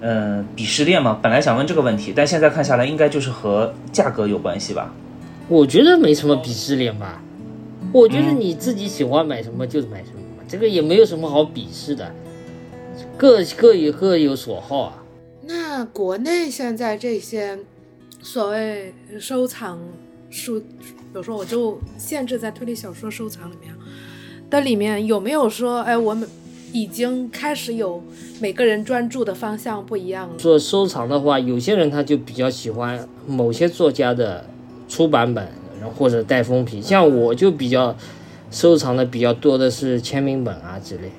[0.00, 1.16] 嗯、鄙视链吗？
[1.22, 4.92] 本来想问这个问题，但现在看下来，应该就是和价格有关系吧？
[5.46, 7.22] 我觉得没什么鄙视链吧，
[7.92, 12.12] 我觉得嗯你自己喜欢买什么就买什么，这个也没有什么好鄙视的，
[13.16, 15.02] 各各有各有所好啊。
[15.42, 17.58] 那国内现在这些
[18.22, 19.80] 所谓收藏
[20.30, 20.66] 书，比
[21.12, 23.74] 如说我就限制在推理小说收藏里面
[24.48, 26.28] 的里面，有没有说，哎，我们
[26.72, 28.00] 已经开始有
[28.40, 30.36] 每个人专注的方向不一样了？
[30.36, 34.44] 做收藏的话，有些人他就比较喜欢某些作家的
[34.88, 35.48] 出版本，
[35.88, 37.96] 或者带封皮，像我就比较
[38.50, 41.10] 收藏的比较多的是签名本啊之类。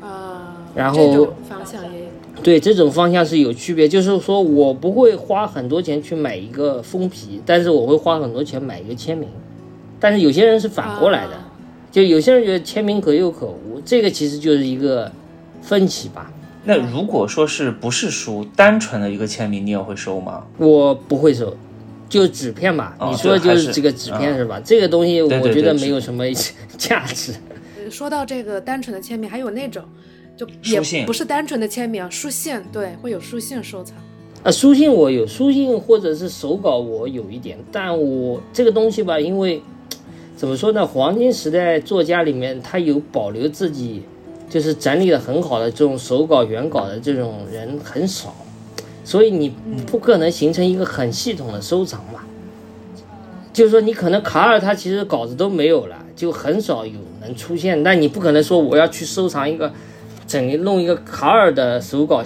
[0.00, 2.06] 啊、然后方向也有。
[2.42, 9.28] 对这种方向是有区别，就是说我不会花很多钱去买一个封皮，但是我会花很多钱买一个签名。
[9.98, 11.52] 但是有些人是反过来的，啊
[11.90, 15.10] 就有些人觉得签名可有可无，这个其实就是一个
[15.60, 16.32] 分歧吧。
[16.64, 20.46] 那如果说是不是书，单纯的一个签名，你也会收吗？
[20.56, 21.54] 我不会收，
[22.10, 22.94] 就纸片吧。
[22.98, 24.60] 哦你说的就是是这个纸片嗯是吧？
[24.62, 26.24] 这个东西我觉得没有什么
[26.76, 27.32] 价值。
[27.78, 29.82] 呃说到这个单纯的签名，还有那种，
[30.36, 33.96] 就也书信不是单纯的签名，书信对，会有书信收藏。
[34.42, 39.62] 啊，书信我有，书信或者是手稿我有一点，但我这个东西吧，因为
[40.36, 44.02] 怎么说呢，黄金时代作家里面他有保留自己，
[44.48, 48.34] 就是整理的很好的这种手稿原稿的这种人很少，
[49.10, 49.52] 所以你
[49.88, 52.20] 不可能形成一个很系统的收藏嘛。
[53.52, 59.72] 就是说，你可能卡尔他其实稿子都没有了，就很少有能出现，那你不可能说我要去收藏一个，
[60.28, 62.22] 整弄一个卡尔的手稿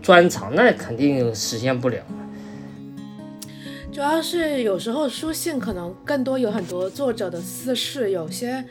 [0.00, 1.98] 专场，那肯定实现不了。
[3.92, 8.64] 主要是有时候书信可能更多有很多作者的私事，有些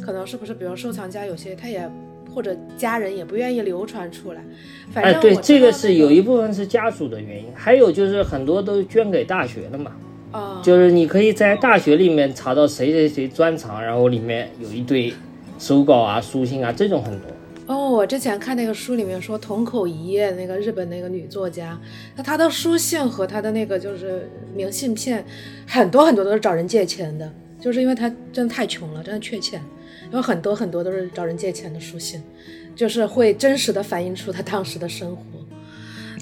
[0.00, 1.88] 可能是不是，比如收藏家有些他也
[2.34, 4.44] 或者家人也不愿意流传出来。
[4.90, 9.92] 反哎，正我，知对这个是有一部分是家属的原因，还有就是很多都捐给大学了嘛，
[10.32, 15.14] 啊，就是你可以在大学里面查到谁谁谁专长，然后里面有一堆
[15.58, 17.28] 手稿啊、书信啊，这种很多。
[17.66, 21.80] 哦，我之前看那个书里面说樋口一叶那个日本那个女作家，
[22.14, 25.24] 那她的书信和她的那个就是明信片，
[25.66, 29.62] 很多很多都是找人借钱的，就是因为她真的太穷了，真的缺钱，
[30.16, 32.22] 有很多很多都是找人借钱的书信，
[32.74, 35.22] 就是会真实的反映出他当时的生活。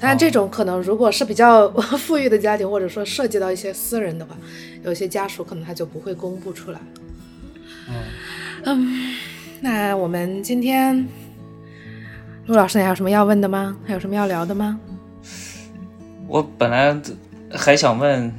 [0.00, 4.36] 但这种可能如果是比较 富裕的家庭，或者说涉及到一些私人的话，
[4.82, 6.80] 有些家属可能他就不会公布出来。
[8.64, 9.14] 嗯，
[9.60, 11.06] 那我们今天
[12.46, 13.76] 陆老师，你还有什么要问的吗？
[13.84, 14.80] 还有什么要聊的吗？
[16.26, 17.00] 我本来
[17.50, 18.32] 还想问，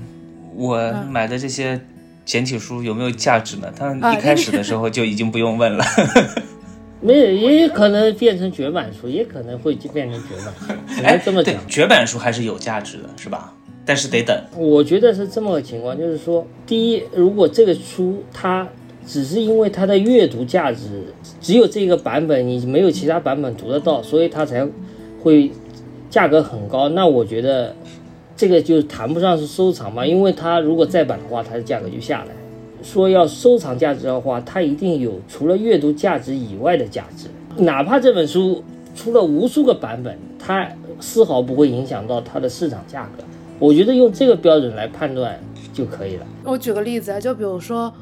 [0.56, 1.80] 我嗯买的这些
[2.26, 3.72] 简体书有没有价值呢？
[3.76, 5.84] 他啊一开始的时候就已经不用问了。
[7.02, 13.54] 没有，也有可能变成绝版书，也可能会变成绝版书， 只能哎，这么讲。，绝版书还是有价值的，是吧？
[13.86, 14.42] 但是得等。
[14.56, 18.66] 我觉得是这么个情况，就是说，第一，如果这个书它
[19.06, 24.66] 只是因为它的阅读价值只有这个版本，你没有其他版本读得到，所以它才
[25.22, 25.52] 会
[26.10, 26.88] 价格很高。
[26.88, 27.76] 那我觉得
[28.44, 32.28] 这个就谈不上是收藏嘛，因为它如果再版的话，它的价格就下来。
[32.84, 37.28] 说要收藏价值的话，它一定有除了阅读价值以外的价值，
[37.64, 38.62] 哪怕这本书
[38.94, 40.70] 出了无数个版本，它
[41.00, 43.24] 丝毫不会影响到它的市场价格。
[43.60, 45.40] 我觉得用这个标准来判断
[45.72, 46.26] 就可以了。
[46.44, 47.94] 我举个例子啊，就比如说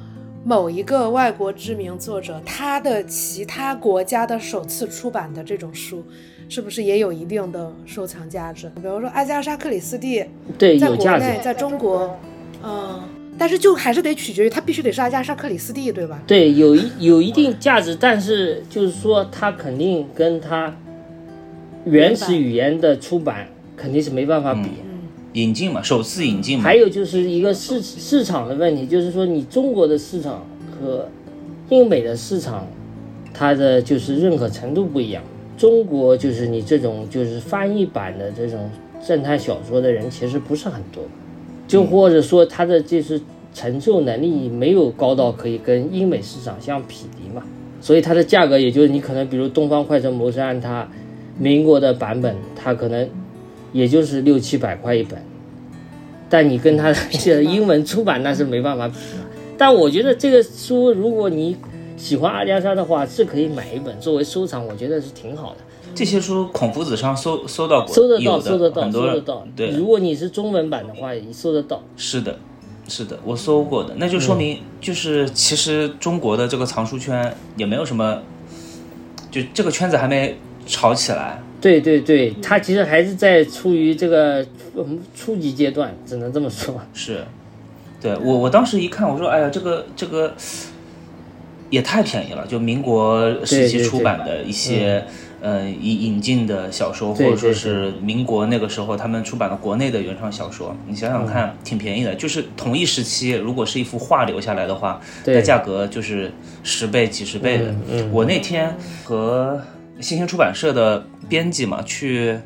[0.44, 6.04] 某一个外国知名作者，他的其他国家的首次出版的这种书，
[6.52, 8.70] 是不是也有一定的收藏价值？
[8.76, 10.22] 比如说阿加莎·克里斯蒂，
[10.58, 11.40] 对，在国有价值内，。
[11.42, 12.20] 在中国，
[12.62, 13.02] 嗯，
[13.38, 16.22] 但是就还是得取决于它必须得是阿加莎·克里斯蒂，对吧？
[16.28, 20.76] 对，有一有一定价值，但是就是说，它肯定跟它
[21.86, 23.48] 原始语言的出版
[23.78, 24.72] 肯定是没办法比。
[25.32, 26.76] 引进嘛，首次引进嘛还。
[26.76, 31.08] 有就是一个市市场的问题，就是说你中国的市场和
[31.70, 32.68] 英美的市场，
[33.34, 35.24] 它的就是认可程度不一样。
[35.58, 38.70] 中国就是你这种就是翻译版的这种
[39.04, 41.04] 侦探小说的人其实不是很多，
[41.68, 43.22] 就或者说他的就是
[43.54, 47.44] 承受能力没有高到可以跟英美市场相匹敌嘛，
[47.82, 50.88] 所以它的价格也就是你可能比如《东方快车谋杀案》它
[51.38, 53.08] 民国的版本，它可能
[53.74, 55.20] 也就是六七百块一本，
[56.30, 58.96] 但你跟它的 这英文出版那是没办法比。
[59.58, 61.56] 但我觉得这个书，如果你
[62.02, 65.58] 喜欢阿加莎的话，是可以买一本作为收藏，我觉得是挺好的。
[65.94, 69.48] 这些书孔夫子上搜搜到过，搜得到，搜得到，搜得到。
[69.56, 71.84] 对，如果你是中文版的话，也搜得到。
[71.96, 72.40] 是的，
[72.88, 78.20] 是的，我搜过的，那就说明就是其实中国的这个藏书圈也没有什么，
[79.30, 80.36] 就这个圈子还没
[80.66, 81.40] 炒起来。
[81.62, 84.44] 对对对，它其实还是在处于这个
[84.76, 86.74] 嗯初级阶段，只能这么说。
[86.96, 87.24] 是，
[88.02, 90.34] 对我我当时一看，我说，哎呀，这个这个
[91.72, 95.04] 也太便宜了，就民国时期出版的一些。
[95.44, 102.14] 呃，引引进的小说，或者说是民国那个时候他们出版的国内的原创小说，你想想看，挺便宜的。
[102.14, 107.72] 就是同一时期，如果是一幅画留下来的话，那对，价格就是十倍、几十倍的。
[107.72, 109.60] 嗯嗯我那天和
[110.00, 112.38] 新兴出版社的编辑嘛，去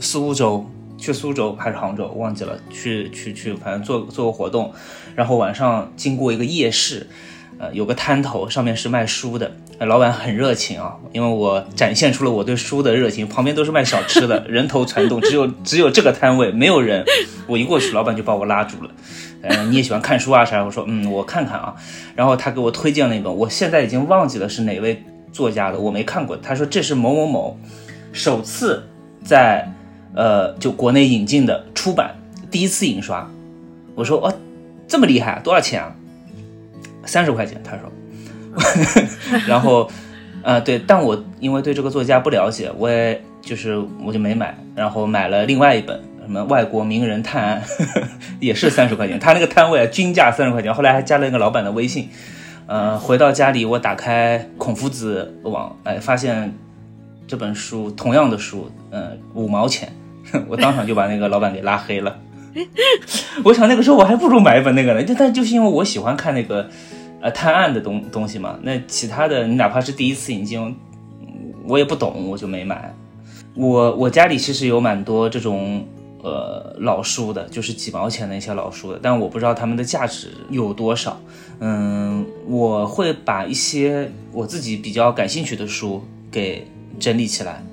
[0.00, 4.72] 苏州，去苏州还是杭州，忘记了，去去去，反正做做个活动，
[5.14, 7.06] 然后晚上经过一个夜市，
[7.58, 9.50] 呃，有个摊头，上面是卖书的。
[9.78, 13.28] 呃老板很热情啊，因为我展现出了我对书的热情。
[13.28, 17.04] 旁边都是卖小吃的，人头攒动，只有只有这个摊位没有人。
[17.46, 18.90] 我一过去，老板就把我拉住了。
[19.42, 20.64] 呃，你也喜欢看书啊啥？
[20.64, 21.76] 我说嗯，我看看啊。
[22.16, 26.36] 然后他给我推荐了一本，我现在已经忘记了是哪位作家的，我没看过。
[26.36, 27.58] 他说这是某某某
[28.12, 28.84] 首次
[29.22, 29.72] 在
[30.14, 32.16] 呃就国内引进的出版，
[32.50, 33.28] 第一次印刷。
[33.94, 34.34] 我说哦，
[34.88, 35.94] 这么厉害，多少钱啊？
[37.08, 37.60] 三十块钱。
[37.64, 37.90] 他说，
[39.48, 39.90] 然后
[40.42, 47.62] 呃，对，但我因为对这个作家不了解，我也就是我就没买，然后买了另外一本什么《外国名人探案》，
[48.38, 52.08] 也是三十块钱，他那个摊位均价三十块钱，后来还加了一个老板的微信。
[52.66, 56.54] 呃，回到家里，我打开孔夫子网，哎，发现
[57.26, 59.90] 这本书同样的书，呃，五毛钱，
[60.48, 62.18] 我当场就把那个老板给拉黑了。
[63.44, 66.68] 我想那个时候我还不如买一本那个呢，就但就是因为我喜欢看那个
[67.20, 70.76] 呃探案的东东西嘛，那其他的你哪怕是第一次引进，
[71.66, 72.94] 我也不懂，我就没买。
[73.54, 75.84] 我我家里其实有蛮多这种
[76.22, 81.20] 呃老书的，就是几毛钱的一些老书的，但我不知道它们的价值有多少。
[81.58, 86.64] 嗯，我会把一些我自己比较感兴趣的书给
[87.00, 87.64] 整理起来，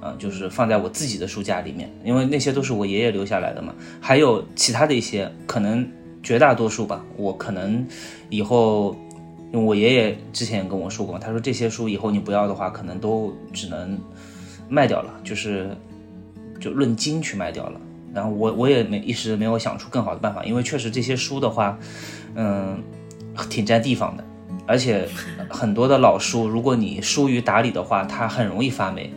[0.00, 3.74] 啊，就是放在我自己的书架里面，因为那些都是我爷爷留下来的嘛。
[4.00, 5.84] 还有其他的一些，可能
[6.22, 7.86] 绝大多数吧，我可能
[8.30, 8.96] 以后，
[9.52, 13.98] 因为我爷爷之前也跟我说过，他说这些书以后你不要的话，可能都只能
[14.68, 15.76] 卖掉了，就是
[16.60, 17.80] 就论斤去卖掉了。
[18.14, 21.78] 然后我我也没一时没有想出更好的办法，因为确实这些书的话，
[22.34, 22.82] 嗯。
[23.48, 24.22] 挺占地方的，
[24.66, 25.08] 而且
[25.48, 29.10] 很多的老书，如果你疏于打理的话，它很容易发霉。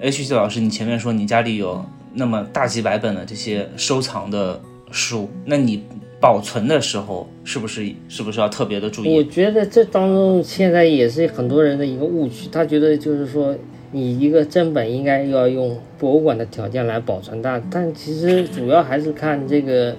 [0.00, 1.84] H G 老师，你前面说你家里有
[2.14, 4.58] 那么大几百本的这些收藏的
[4.90, 5.84] 书，那你
[6.22, 9.16] 保存的时候是不是是不是要特别的注意？
[9.16, 13.54] 我觉得这当中现在也是很多人的一个误区，他觉得就是说
[13.90, 19.96] 你一个正本应该要用博物馆的条件来保存它，但其实主要还是看这个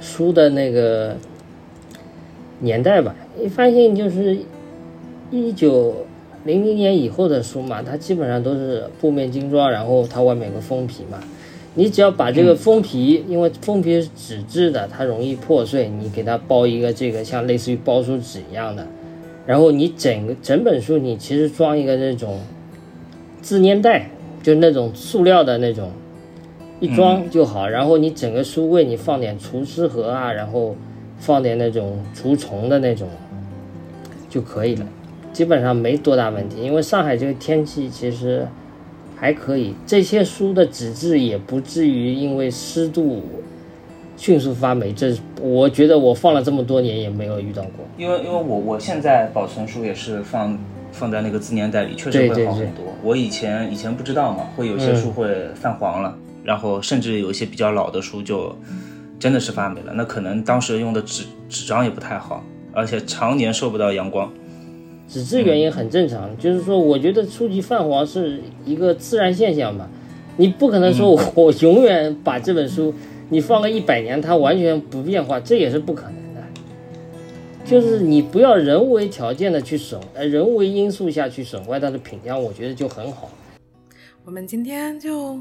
[0.00, 1.16] 书的那个。
[2.60, 4.38] 年代吧，你发现就是
[5.30, 6.06] 一九
[6.44, 11.18] 零零年以后的书嘛，它基本上都是布面精装，然后它外面有个封皮嘛。
[11.74, 18.86] 你只要把这个封皮，因为封皮是纸质的，它容易破碎，你给它包一个这个像类似于包书纸一样的，
[19.46, 22.40] 然后你整个整本书你其实装一个那种
[23.42, 24.10] 自粘袋，
[24.42, 25.90] 就那种塑料的那种，
[26.80, 27.68] 一装就好。
[27.68, 30.74] 然后你整个书柜你放点除湿盒啊，然后。
[31.16, 33.08] 放点那种除虫的那种
[34.28, 34.84] 就可以了，
[35.32, 36.60] 基本上没多大问题。
[36.60, 38.46] 因为上海这个天气其实
[39.24, 43.22] 还可以，这些书的纸质也不至于因为湿度
[44.18, 44.92] 迅速发霉。
[44.92, 47.86] 这我觉得我放了这么多年也没有遇到过。
[47.96, 50.58] 因为因为我我现在保存书也是放
[50.92, 52.84] 放在那个自粘袋里，确实会好很多。
[53.02, 56.14] 我以前以前不知道嘛，会有些书会泛黄了，
[56.44, 58.54] 然后甚至有一些比较老的书就。
[59.16, 62.44] 真的是发霉了，那可能当时用的纸纸张也不太好，
[62.74, 64.30] 而且常年受不到阳光。
[65.14, 69.88] 纸质原因很正常，就是说，我觉得初级泛黄是一个自然现象吧。
[70.36, 72.92] 你不可能说我永远把这本书
[73.28, 76.40] 你放个一百年，它完全不变化，这也是不可能的。
[77.64, 83.30] 就是你不要人为条件的去损，呃，人为因素下去损坏它的品相，我觉得就很好。
[84.24, 85.38] 我们今天就。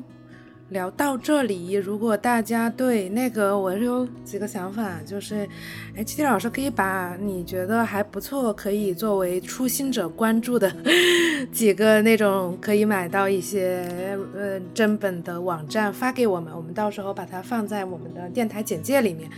[0.69, 5.47] 聊到这里，如果大家对那个，我是有几个想法，就是
[5.95, 10.73] ，H D 老师可以把你觉得还不错，可以作为初心者关注的
[11.51, 19.29] 几个那种可以买到一些呃真本的网站发给我们，我们到时候把它放在我们的电台简介里面。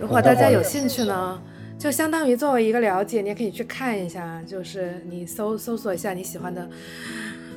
[0.00, 1.38] 如果大家有兴趣呢，
[1.78, 6.66] 就相当于作为一个了解，你也可以去看一下，就是你搜搜索一下你喜欢的。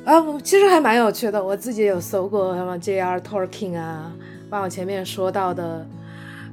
[0.04, 1.43] 啊，其实还蛮有趣的。
[1.43, 3.20] 我自己有搜过什么 J.R.
[3.20, 4.12] Tolkien 啊，
[4.49, 5.86] 把我前面说到的，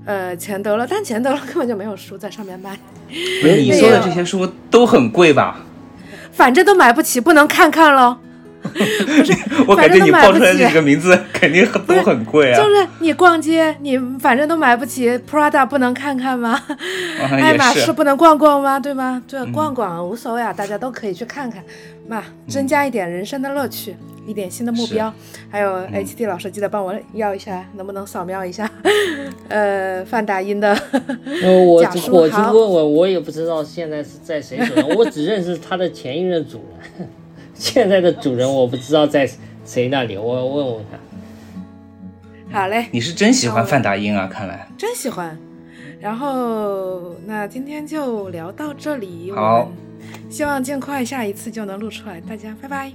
[0.04, 2.78] 呃，钱德勒，但钱德勒根本就没有书在上面卖。
[3.40, 5.60] 不是你说的这些书都很贵吧？
[6.30, 8.18] 反正都买不起，不能看看喽。
[8.78, 9.32] 不是，
[9.66, 12.56] 我感觉你报出来这几个名字 肯定都很贵啊。
[12.58, 16.60] 就是你逛街，你反正都买不起，Prada 不能看看吗？
[17.30, 18.78] 爱马仕不能逛逛吗？
[18.78, 19.22] 对吗？
[19.28, 21.62] 对，逛逛无所谓啊，大家都可以去看看，
[22.08, 25.12] 嘛，增加一点人生的乐趣，一点新的目标。
[25.50, 28.70] 还有 HD 老师，记得帮我要一下，能不能扫描一下？
[29.48, 30.76] 呃，范大英的
[31.42, 36.64] 我我去问问，我也不知道现在是在谁手上，我只认识他的前一任主
[36.98, 37.08] 人。
[37.60, 39.28] 现在的主人我不知道在
[39.64, 42.60] 谁那里，我问问他。
[42.60, 44.28] 好嘞，你是真喜欢范达英啊？
[44.32, 45.36] 看来真喜欢。
[46.00, 49.72] 然后那今天就聊到这里，好，
[50.30, 52.92] 希望尽快下一次就能录出来，大家拜拜，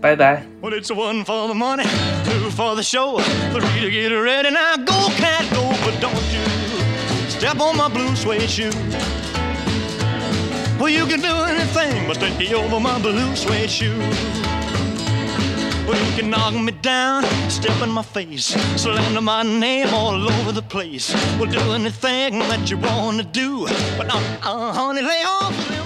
[0.00, 0.42] 拜拜。
[0.60, 0.76] Well,
[8.58, 9.21] you
[11.06, 13.98] can do anything but take me over my blue suede shoe.
[15.86, 18.46] Well, you can knock me down, step in my face,
[18.80, 21.14] slander my name all over the place.
[21.38, 23.66] Well, do anything that you wanna do,
[23.96, 25.81] but uh, uh, honey, lay off shoes.